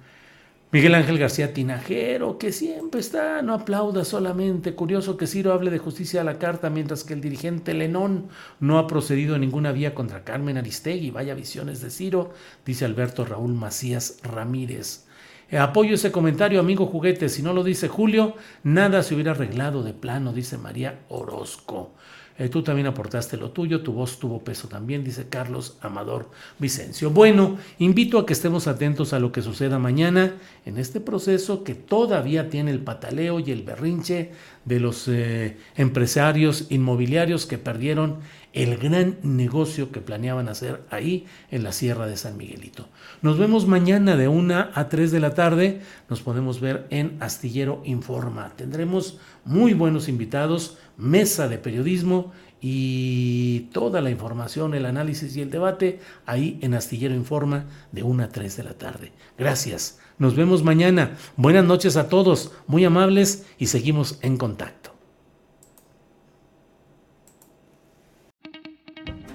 Miguel 0.72 0.94
Ángel 0.94 1.18
García 1.18 1.52
Tinajero, 1.52 2.38
que 2.38 2.52
siempre 2.52 3.00
está, 3.00 3.42
no 3.42 3.54
aplauda 3.54 4.04
solamente. 4.04 4.76
Curioso 4.76 5.16
que 5.16 5.26
Ciro 5.26 5.52
hable 5.52 5.68
de 5.68 5.78
justicia 5.78 6.20
a 6.20 6.24
la 6.24 6.38
carta, 6.38 6.70
mientras 6.70 7.02
que 7.02 7.12
el 7.12 7.20
dirigente 7.20 7.74
Lenón 7.74 8.28
no 8.61 8.78
ha 8.78 8.87
procedido 8.87 9.35
en 9.35 9.40
ninguna 9.40 9.72
vía 9.72 9.96
contra 9.96 10.22
Carmen 10.22 10.59
Aristegui. 10.59 11.11
Vaya 11.11 11.35
visiones 11.35 11.80
de 11.80 11.90
Ciro, 11.90 12.33
dice 12.64 12.85
Alberto 12.85 13.24
Raúl 13.24 13.52
Macías 13.52 14.18
Ramírez. 14.22 15.06
Eh, 15.50 15.59
apoyo 15.59 15.96
ese 15.96 16.12
comentario, 16.12 16.61
amigo 16.61 16.87
juguete. 16.87 17.28
Si 17.28 17.42
no 17.42 17.52
lo 17.52 17.64
dice 17.64 17.88
Julio, 17.88 18.37
nada 18.62 19.02
se 19.02 19.16
hubiera 19.16 19.33
arreglado 19.33 19.83
de 19.83 19.92
plano, 19.92 20.33
dice 20.33 20.56
María 20.56 21.00
Orozco. 21.09 21.94
Eh, 22.40 22.48
tú 22.48 22.62
también 22.62 22.87
aportaste 22.87 23.37
lo 23.37 23.50
tuyo, 23.50 23.83
tu 23.83 23.92
voz 23.92 24.18
tuvo 24.18 24.42
peso 24.42 24.66
también, 24.66 25.05
dice 25.05 25.29
Carlos 25.29 25.76
Amador 25.83 26.31
Vicencio. 26.59 27.11
Bueno, 27.11 27.59
invito 27.79 28.18
a 28.18 28.24
que 28.24 28.33
estemos 28.33 28.66
atentos 28.66 29.12
a 29.12 29.18
lo 29.18 29.31
que 29.31 29.42
suceda 29.42 29.79
mañana 29.79 30.33
en 30.64 30.79
este 30.79 31.00
proceso 31.00 31.64
que 31.64 31.74
todavía 31.74 32.48
tiene 32.48 32.70
el 32.70 32.79
pataleo 32.81 33.40
y 33.40 33.50
el 33.50 33.62
berrinche 33.62 34.31
de 34.64 34.81
los 34.81 35.07
eh, 35.09 35.59
empresarios 35.76 36.64
inmobiliarios 36.70 37.44
que 37.44 37.59
perdieron 37.59 38.20
el 38.52 38.76
gran 38.76 39.18
negocio 39.22 39.92
que 39.92 40.00
planeaban 40.00 40.48
hacer 40.48 40.82
ahí 40.90 41.26
en 41.50 41.62
la 41.62 41.72
Sierra 41.72 42.06
de 42.06 42.16
San 42.16 42.36
Miguelito. 42.36 42.88
Nos 43.22 43.38
vemos 43.38 43.66
mañana 43.66 44.16
de 44.16 44.28
1 44.28 44.70
a 44.74 44.88
3 44.88 45.12
de 45.12 45.20
la 45.20 45.34
tarde. 45.34 45.80
Nos 46.08 46.20
podemos 46.22 46.60
ver 46.60 46.86
en 46.90 47.16
Astillero 47.20 47.82
Informa. 47.84 48.52
Tendremos 48.56 49.18
muy 49.44 49.74
buenos 49.74 50.08
invitados, 50.08 50.78
mesa 50.96 51.48
de 51.48 51.58
periodismo 51.58 52.32
y 52.60 53.68
toda 53.72 54.00
la 54.00 54.10
información, 54.10 54.74
el 54.74 54.84
análisis 54.84 55.36
y 55.36 55.40
el 55.40 55.50
debate 55.50 56.00
ahí 56.26 56.58
en 56.62 56.74
Astillero 56.74 57.14
Informa 57.14 57.66
de 57.92 58.02
1 58.02 58.24
a 58.24 58.28
3 58.28 58.56
de 58.56 58.64
la 58.64 58.74
tarde. 58.74 59.12
Gracias. 59.38 59.98
Nos 60.18 60.34
vemos 60.34 60.62
mañana. 60.62 61.16
Buenas 61.36 61.64
noches 61.64 61.96
a 61.96 62.08
todos, 62.08 62.52
muy 62.66 62.84
amables 62.84 63.46
y 63.58 63.66
seguimos 63.66 64.18
en 64.20 64.36
contacto. 64.36 64.79